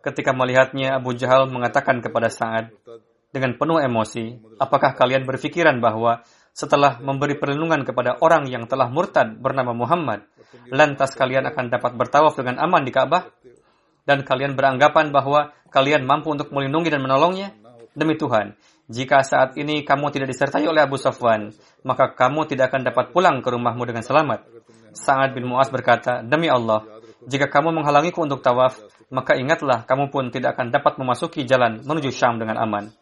Ketika 0.01 0.33
melihatnya, 0.33 0.97
Abu 0.97 1.13
Jahal 1.13 1.45
mengatakan 1.49 2.01
kepada 2.01 2.33
Sa'ad 2.33 2.73
dengan 3.29 3.59
penuh 3.59 3.77
emosi, 3.77 4.57
apakah 4.57 4.97
kalian 4.97 5.27
berpikiran 5.27 5.77
bahwa 5.83 6.25
setelah 6.55 7.03
memberi 7.03 7.35
perlindungan 7.35 7.83
kepada 7.83 8.17
orang 8.23 8.47
yang 8.47 8.63
telah 8.65 8.87
murtad 8.87 9.37
bernama 9.37 9.75
Muhammad, 9.75 10.25
lantas 10.71 11.13
kalian 11.13 11.45
akan 11.51 11.67
dapat 11.67 11.91
bertawaf 11.99 12.33
dengan 12.39 12.63
aman 12.63 12.87
di 12.87 12.95
Ka'bah? 12.95 13.27
Dan 14.05 14.21
kalian 14.21 14.53
beranggapan 14.53 15.09
bahwa 15.09 15.49
kalian 15.73 16.05
mampu 16.05 16.29
untuk 16.29 16.53
melindungi 16.53 16.93
dan 16.93 17.01
menolongnya? 17.01 17.57
Demi 17.95 18.19
Tuhan, 18.19 18.53
jika 18.91 19.25
saat 19.25 19.57
ini 19.57 19.81
kamu 19.81 20.13
tidak 20.13 20.29
disertai 20.29 20.67
oleh 20.67 20.85
Abu 20.85 20.99
Safwan, 20.99 21.49
maka 21.81 22.13
kamu 22.13 22.45
tidak 22.45 22.69
akan 22.69 22.85
dapat 22.85 23.15
pulang 23.15 23.41
ke 23.41 23.49
rumahmu 23.49 23.81
dengan 23.87 24.03
selamat. 24.05 24.45
Sa'ad 24.93 25.33
bin 25.33 25.49
Mu'az 25.49 25.73
berkata, 25.73 26.21
Demi 26.21 26.51
Allah, 26.51 26.83
jika 27.25 27.49
kamu 27.49 27.71
menghalangiku 27.71 28.21
untuk 28.21 28.45
tawaf, 28.45 28.77
maka 29.09 29.33
ingatlah 29.39 29.87
kamu 29.89 30.13
pun 30.13 30.29
tidak 30.29 30.59
akan 30.59 30.69
dapat 30.69 31.01
memasuki 31.01 31.47
jalan 31.47 31.81
menuju 31.81 32.13
Syam 32.13 32.37
dengan 32.37 32.61
aman. 32.61 32.93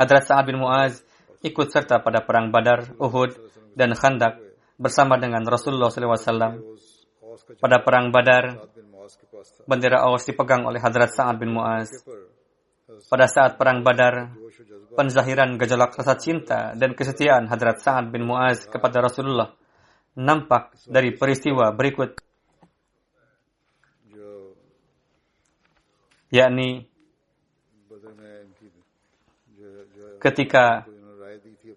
Hadrat 0.00 0.24
Sa'ad 0.26 0.48
bin 0.48 0.58
Mu'az 0.58 1.04
ikut 1.46 1.68
serta 1.70 2.02
pada 2.02 2.26
perang 2.26 2.50
Badar, 2.50 2.98
Uhud, 2.98 3.36
dan 3.78 3.94
Khandak 3.94 4.42
bersama 4.80 5.20
dengan 5.20 5.46
Rasulullah 5.46 5.92
SAW. 5.92 6.58
Pada 7.62 7.78
perang 7.80 8.10
Badar, 8.10 8.66
bendera 9.64 10.04
Aus 10.04 10.26
dipegang 10.26 10.66
oleh 10.66 10.82
Hadrat 10.82 11.14
Sa'ad 11.14 11.38
bin 11.38 11.54
Mu'az. 11.54 11.90
Pada 13.10 13.26
saat 13.26 13.58
perang 13.58 13.82
Badar, 13.82 14.34
penzahiran 14.92 15.56
gejolak 15.56 15.96
rasa 15.96 16.14
cinta 16.20 16.76
dan 16.76 16.92
kesetiaan 16.92 17.48
Hadrat 17.48 17.80
Sa'ad 17.80 18.12
bin 18.12 18.28
Mu'az 18.28 18.68
kepada 18.68 19.00
Rasulullah 19.00 19.56
nampak 20.16 20.76
dari 20.84 21.16
peristiwa 21.16 21.72
berikut. 21.72 22.20
Yakni 26.32 26.88
ketika 30.20 30.88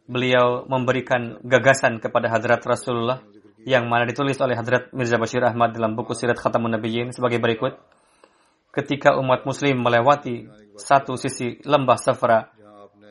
beliau 0.08 0.64
memberikan 0.70 1.42
gagasan 1.44 2.00
kepada 2.00 2.32
Hadrat 2.32 2.64
Rasulullah 2.64 3.20
yang 3.66 3.90
mana 3.90 4.06
ditulis 4.06 4.38
oleh 4.40 4.56
Hadrat 4.56 4.94
Mirza 4.94 5.18
Bashir 5.18 5.44
Ahmad 5.44 5.74
dalam 5.76 5.98
buku 5.98 6.14
Sirat 6.14 6.40
Khatamun 6.40 6.78
Nabiyyin 6.78 7.12
sebagai 7.12 7.42
berikut. 7.42 7.76
Ketika 8.72 9.18
umat 9.18 9.48
muslim 9.48 9.82
melewati 9.82 10.46
satu 10.76 11.16
sisi 11.16 11.60
lembah 11.64 12.00
Safra. 12.00 12.40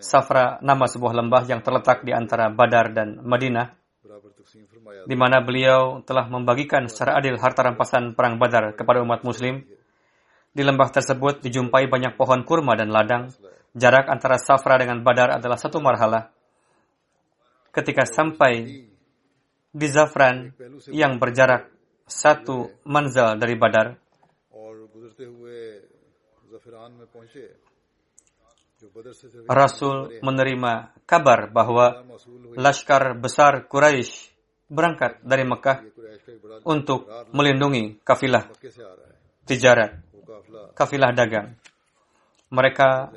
Safra 0.05 0.61
nama 0.61 0.85
sebuah 0.85 1.17
lembah 1.17 1.49
yang 1.49 1.65
terletak 1.65 2.05
di 2.05 2.13
antara 2.13 2.53
Badar 2.53 2.93
dan 2.93 3.25
Madinah, 3.25 3.73
di 5.09 5.17
mana 5.17 5.41
beliau 5.41 6.05
telah 6.05 6.29
membagikan 6.29 6.85
secara 6.93 7.17
adil 7.17 7.41
harta 7.41 7.65
rampasan 7.65 8.13
perang 8.13 8.37
Badar 8.37 8.77
kepada 8.77 9.01
umat 9.01 9.25
muslim. 9.25 9.65
Di 10.55 10.63
lembah 10.63 10.93
tersebut 10.93 11.43
dijumpai 11.43 11.91
banyak 11.91 12.15
pohon 12.15 12.47
kurma 12.47 12.79
dan 12.79 12.93
ladang. 12.93 13.33
Jarak 13.75 14.07
antara 14.07 14.39
Safra 14.39 14.79
dengan 14.79 15.03
Badar 15.03 15.35
adalah 15.35 15.59
satu 15.59 15.83
marhalah. 15.83 16.31
Ketika 17.75 18.07
sampai 18.07 18.87
di 19.75 19.87
Zafran 19.91 20.55
yang 20.95 21.19
berjarak 21.19 21.75
satu 22.07 22.71
manzal 22.87 23.35
dari 23.35 23.59
Badar, 23.59 23.99
Rasul 29.49 29.97
menerima 30.21 30.73
kabar 31.05 31.49
bahwa 31.53 32.05
laskar 32.57 33.17
besar 33.21 33.69
Quraisy 33.69 34.33
berangkat 34.69 35.21
dari 35.21 35.45
Mekah 35.45 35.85
untuk 36.65 37.09
melindungi 37.37 38.01
kafilah 38.01 38.49
tijarat, 39.45 40.01
kafilah 40.73 41.13
dagang. 41.13 41.57
Mereka 42.49 43.13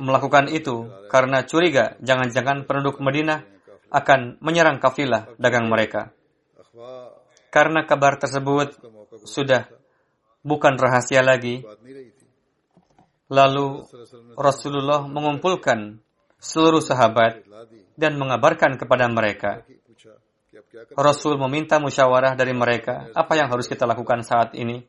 melakukan 0.00 0.52
itu 0.52 0.90
karena 1.08 1.44
curiga 1.48 1.96
jangan-jangan 2.02 2.68
penduduk 2.68 2.98
Madinah 3.00 3.46
akan 3.90 4.38
menyerang 4.44 4.78
kafilah 4.78 5.32
dagang 5.40 5.66
mereka. 5.68 6.12
Karena 7.50 7.82
kabar 7.82 8.14
tersebut 8.20 8.78
sudah 9.26 9.79
bukan 10.40 10.76
rahasia 10.76 11.20
lagi. 11.24 11.64
Lalu 13.30 13.86
Rasulullah 14.34 15.06
mengumpulkan 15.06 16.02
seluruh 16.40 16.82
sahabat 16.82 17.46
dan 17.94 18.18
mengabarkan 18.18 18.74
kepada 18.80 19.06
mereka. 19.06 19.62
Rasul 20.98 21.38
meminta 21.38 21.78
musyawarah 21.78 22.34
dari 22.34 22.50
mereka, 22.50 23.10
apa 23.14 23.38
yang 23.38 23.46
harus 23.50 23.70
kita 23.70 23.86
lakukan 23.86 24.26
saat 24.26 24.54
ini? 24.58 24.82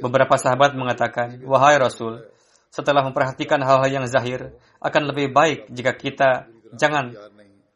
Beberapa 0.00 0.36
sahabat 0.36 0.76
mengatakan, 0.76 1.40
"Wahai 1.44 1.80
Rasul, 1.80 2.20
setelah 2.68 3.00
memperhatikan 3.04 3.60
hal-hal 3.64 3.88
yang 3.88 4.04
zahir, 4.04 4.52
akan 4.80 5.02
lebih 5.08 5.32
baik 5.32 5.72
jika 5.72 5.96
kita 5.96 6.30
jangan 6.76 7.16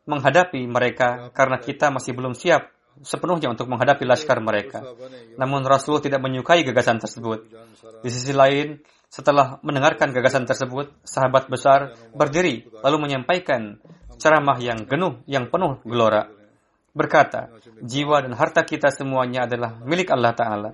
menghadapi 0.05 0.67
mereka 0.69 1.33
karena 1.33 1.57
kita 1.57 1.89
masih 1.89 2.13
belum 2.13 2.37
siap 2.37 2.69
sepenuhnya 3.01 3.49
untuk 3.53 3.67
menghadapi 3.67 4.05
laskar 4.05 4.41
mereka. 4.41 4.85
Namun 5.37 5.65
Rasul 5.65 6.01
tidak 6.05 6.21
menyukai 6.21 6.65
gagasan 6.65 7.01
tersebut. 7.01 7.49
Di 8.05 8.11
sisi 8.13 8.33
lain, 8.37 8.81
setelah 9.11 9.59
mendengarkan 9.67 10.15
gagasan 10.15 10.47
tersebut, 10.47 10.95
sahabat 11.03 11.51
besar 11.51 11.99
berdiri 12.15 12.71
lalu 12.87 13.11
menyampaikan 13.11 13.83
ceramah 14.21 14.61
yang 14.63 14.87
genuh, 14.87 15.19
yang 15.27 15.51
penuh 15.51 15.83
gelora. 15.83 16.31
Berkata, 16.95 17.51
jiwa 17.83 18.23
dan 18.23 18.39
harta 18.39 18.63
kita 18.63 18.95
semuanya 18.95 19.51
adalah 19.51 19.83
milik 19.83 20.11
Allah 20.15 20.35
Ta'ala. 20.35 20.71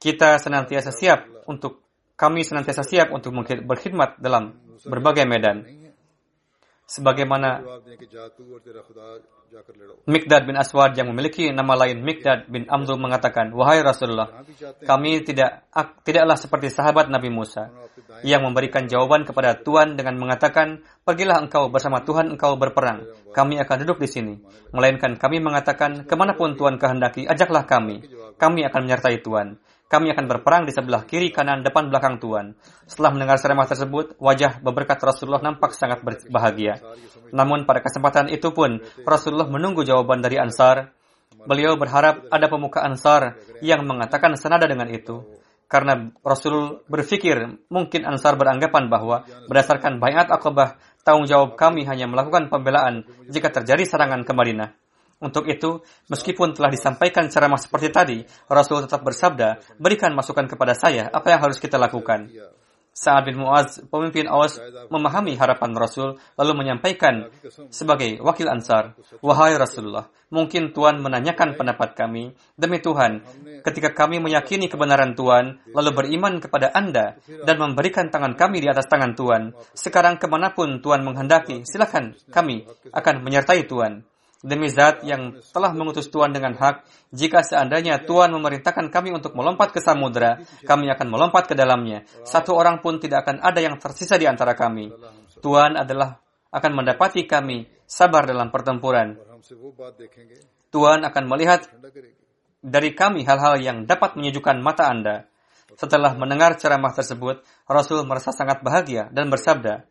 Kita 0.00 0.40
senantiasa 0.40 0.92
siap 0.92 1.48
untuk, 1.48 1.84
kami 2.16 2.44
senantiasa 2.44 2.84
siap 2.84 3.12
untuk 3.12 3.32
berkhidmat 3.44 4.20
dalam 4.20 4.56
berbagai 4.84 5.28
medan. 5.28 5.64
Sebagaimana 6.90 7.62
Mikdad 10.10 10.42
bin 10.42 10.58
Aswad 10.58 10.98
yang 10.98 11.06
memiliki 11.14 11.46
nama 11.54 11.78
lain 11.78 12.02
Mikdad 12.02 12.50
bin 12.50 12.66
Amru 12.66 12.98
mengatakan, 12.98 13.54
Wahai 13.54 13.86
Rasulullah, 13.86 14.42
kami 14.82 15.22
tidak 15.22 15.70
tidaklah 16.02 16.34
seperti 16.34 16.66
sahabat 16.74 17.06
Nabi 17.06 17.30
Musa 17.30 17.70
yang 18.26 18.42
memberikan 18.42 18.90
jawaban 18.90 19.22
kepada 19.22 19.54
Tuhan 19.62 19.94
dengan 19.94 20.18
mengatakan, 20.18 20.82
Pergilah 21.06 21.38
engkau 21.38 21.70
bersama 21.70 22.02
Tuhan 22.02 22.34
engkau 22.34 22.58
berperang, 22.58 23.06
kami 23.30 23.62
akan 23.62 23.76
duduk 23.86 24.02
di 24.02 24.08
sini. 24.10 24.34
Melainkan 24.74 25.14
kami 25.14 25.38
mengatakan, 25.38 26.10
ke 26.10 26.14
mana 26.18 26.34
pun 26.34 26.58
Tuhan 26.58 26.74
kehendaki, 26.74 27.22
ajaklah 27.22 27.70
kami, 27.70 28.02
kami 28.34 28.66
akan 28.66 28.80
menyertai 28.82 29.22
Tuhan. 29.22 29.62
Kami 29.90 30.14
akan 30.14 30.30
berperang 30.30 30.62
di 30.64 30.72
sebelah 30.72 31.02
kiri, 31.02 31.34
kanan, 31.34 31.66
depan, 31.66 31.90
belakang 31.90 32.22
Tuhan. 32.22 32.54
Setelah 32.86 33.10
mendengar 33.10 33.42
ceramah 33.42 33.66
tersebut, 33.66 34.14
wajah 34.22 34.62
beberkat 34.62 35.02
Rasulullah 35.02 35.42
nampak 35.42 35.74
sangat 35.74 36.06
bahagia. 36.30 36.78
Namun 37.34 37.66
pada 37.66 37.82
kesempatan 37.82 38.30
itu 38.30 38.54
pun, 38.54 38.78
Rasulullah 39.02 39.50
menunggu 39.50 39.82
jawaban 39.82 40.22
dari 40.22 40.38
Ansar. 40.38 40.94
Beliau 41.42 41.74
berharap 41.74 42.22
ada 42.30 42.46
pemuka 42.46 42.86
Ansar 42.86 43.34
yang 43.66 43.82
mengatakan 43.82 44.38
senada 44.38 44.70
dengan 44.70 44.86
itu. 44.94 45.26
karena 45.70 46.10
Rasul 46.26 46.82
berpikir 46.90 47.62
mungkin 47.70 48.02
Ansar 48.02 48.34
beranggapan 48.34 48.90
bahwa 48.90 49.22
berdasarkan 49.46 50.02
bayat 50.02 50.26
akobah 50.26 50.82
tanggung 51.06 51.30
jawab 51.30 51.54
kami 51.54 51.86
hanya 51.86 52.10
melakukan 52.10 52.50
pembelaan 52.50 53.06
jika 53.30 53.54
terjadi 53.54 53.86
serangan 53.86 54.26
ke 54.26 54.34
Madinah. 54.34 54.74
Untuk 55.20 55.44
itu, 55.52 55.84
meskipun 56.08 56.56
telah 56.56 56.72
disampaikan 56.72 57.28
ceramah 57.28 57.60
seperti 57.60 57.92
tadi, 57.92 58.18
Rasul 58.48 58.88
tetap 58.88 59.04
bersabda, 59.04 59.76
berikan 59.76 60.16
masukan 60.16 60.48
kepada 60.48 60.72
saya, 60.72 61.12
apa 61.12 61.28
yang 61.28 61.44
harus 61.44 61.60
kita 61.60 61.76
lakukan. 61.76 62.32
Sa'ad 62.90 63.28
bin 63.28 63.38
Mu'az, 63.38 63.84
pemimpin 63.86 64.26
Awas, 64.26 64.58
memahami 64.90 65.38
harapan 65.38 65.72
Rasul, 65.72 66.18
lalu 66.34 66.52
menyampaikan 66.52 67.30
sebagai 67.70 68.18
wakil 68.20 68.50
Ansar, 68.50 68.98
Wahai 69.22 69.54
Rasulullah, 69.56 70.10
mungkin 70.28 70.74
Tuhan 70.74 70.98
menanyakan 70.98 71.54
pendapat 71.54 71.94
kami. 71.94 72.34
Demi 72.58 72.82
Tuhan, 72.82 73.22
ketika 73.62 73.94
kami 73.94 74.18
meyakini 74.18 74.66
kebenaran 74.66 75.14
Tuhan, 75.14 75.62
lalu 75.70 75.90
beriman 75.96 76.42
kepada 76.42 76.74
Anda, 76.74 77.16
dan 77.46 77.56
memberikan 77.62 78.10
tangan 78.10 78.34
kami 78.34 78.60
di 78.60 78.68
atas 78.68 78.90
tangan 78.90 79.14
Tuhan, 79.14 79.54
sekarang 79.72 80.18
ke 80.18 80.26
mana 80.26 80.50
pun 80.52 80.82
Tuhan 80.82 81.06
menghendaki, 81.06 81.62
silakan 81.64 82.18
kami 82.28 82.66
akan 82.90 83.14
menyertai 83.22 83.64
Tuhan. 83.70 84.09
Demi 84.40 84.72
zat 84.72 85.04
yang 85.04 85.36
telah 85.52 85.76
mengutus 85.76 86.08
Tuhan 86.08 86.32
dengan 86.32 86.56
hak, 86.56 86.88
jika 87.12 87.44
seandainya 87.44 88.08
Tuhan 88.08 88.32
memerintahkan 88.32 88.88
kami 88.88 89.12
untuk 89.12 89.36
melompat 89.36 89.68
ke 89.68 89.84
samudera, 89.84 90.40
kami 90.64 90.88
akan 90.88 91.12
melompat 91.12 91.44
ke 91.44 91.52
dalamnya. 91.52 92.08
Satu 92.24 92.56
orang 92.56 92.80
pun 92.80 92.96
tidak 92.96 93.28
akan 93.28 93.44
ada 93.44 93.60
yang 93.60 93.76
tersisa 93.76 94.16
di 94.16 94.24
antara 94.24 94.56
kami. 94.56 94.88
Tuhan 95.44 95.76
adalah 95.76 96.16
akan 96.56 96.72
mendapati 96.72 97.28
kami 97.28 97.68
sabar 97.84 98.24
dalam 98.24 98.48
pertempuran. 98.48 99.20
Tuhan 100.72 101.04
akan 101.04 101.24
melihat 101.28 101.68
dari 102.64 102.96
kami 102.96 103.28
hal-hal 103.28 103.60
yang 103.60 103.84
dapat 103.84 104.16
menyejukkan 104.16 104.56
mata 104.64 104.88
Anda. 104.88 105.28
Setelah 105.76 106.16
mendengar 106.16 106.56
ceramah 106.56 106.96
tersebut, 106.96 107.44
Rasul 107.68 108.08
merasa 108.08 108.32
sangat 108.32 108.64
bahagia 108.64 109.12
dan 109.12 109.28
bersabda, 109.28 109.84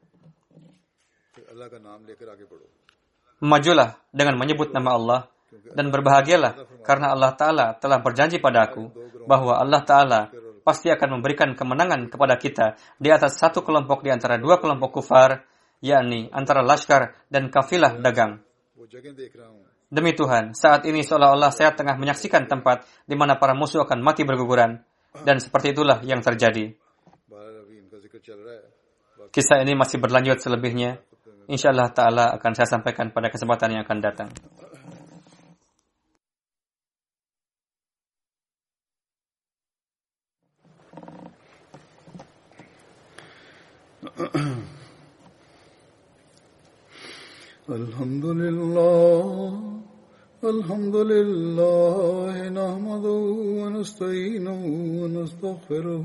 Majulah 3.39 3.99
dengan 4.11 4.35
menyebut 4.35 4.75
nama 4.75 4.95
Allah 4.95 5.19
dan 5.73 5.89
berbahagialah 5.89 6.83
karena 6.83 7.15
Allah 7.15 7.31
Ta'ala 7.39 7.65
telah 7.79 8.03
berjanji 8.03 8.41
padaku 8.43 8.91
bahwa 9.23 9.55
Allah 9.55 9.81
Ta'ala 9.85 10.21
pasti 10.65 10.91
akan 10.91 11.19
memberikan 11.19 11.55
kemenangan 11.55 12.11
kepada 12.11 12.35
kita 12.35 12.77
di 12.99 13.09
atas 13.09 13.39
satu 13.39 13.63
kelompok 13.63 14.03
di 14.05 14.11
antara 14.11 14.37
dua 14.37 14.59
kelompok 14.59 15.01
kufar, 15.01 15.47
yakni 15.79 16.27
antara 16.29 16.61
laskar 16.61 17.15
dan 17.31 17.47
kafilah 17.47 17.97
dagang. 17.97 18.43
Demi 19.89 20.13
Tuhan, 20.13 20.53
saat 20.53 20.85
ini 20.85 21.01
seolah-olah 21.01 21.49
saya 21.49 21.73
tengah 21.73 21.97
menyaksikan 21.97 22.45
tempat 22.45 22.85
di 23.09 23.17
mana 23.17 23.41
para 23.41 23.57
musuh 23.57 23.81
akan 23.89 24.05
mati 24.05 24.21
berguguran. 24.21 24.85
Dan 25.09 25.41
seperti 25.41 25.73
itulah 25.73 26.05
yang 26.05 26.21
terjadi. 26.21 26.69
Kisah 29.33 29.57
ini 29.65 29.73
masih 29.73 29.97
berlanjut 29.97 30.37
selebihnya. 30.37 31.01
Insya 31.48 31.72
Allah 31.72 31.88
Ta'ala 31.88 32.24
akan 32.36 32.52
saya 32.52 32.68
sampaikan 32.68 33.08
pada 33.08 33.32
kesempatan 33.32 33.72
yang 33.72 33.82
akan 33.88 33.98
datang. 34.04 34.28
الحمد 47.64 48.26
لله 48.42 49.50
الحمد 50.44 50.96
لله 50.96 52.34
نحمده 52.52 53.24
ونستعينه 53.60 54.62
ونستغفره 55.00 56.04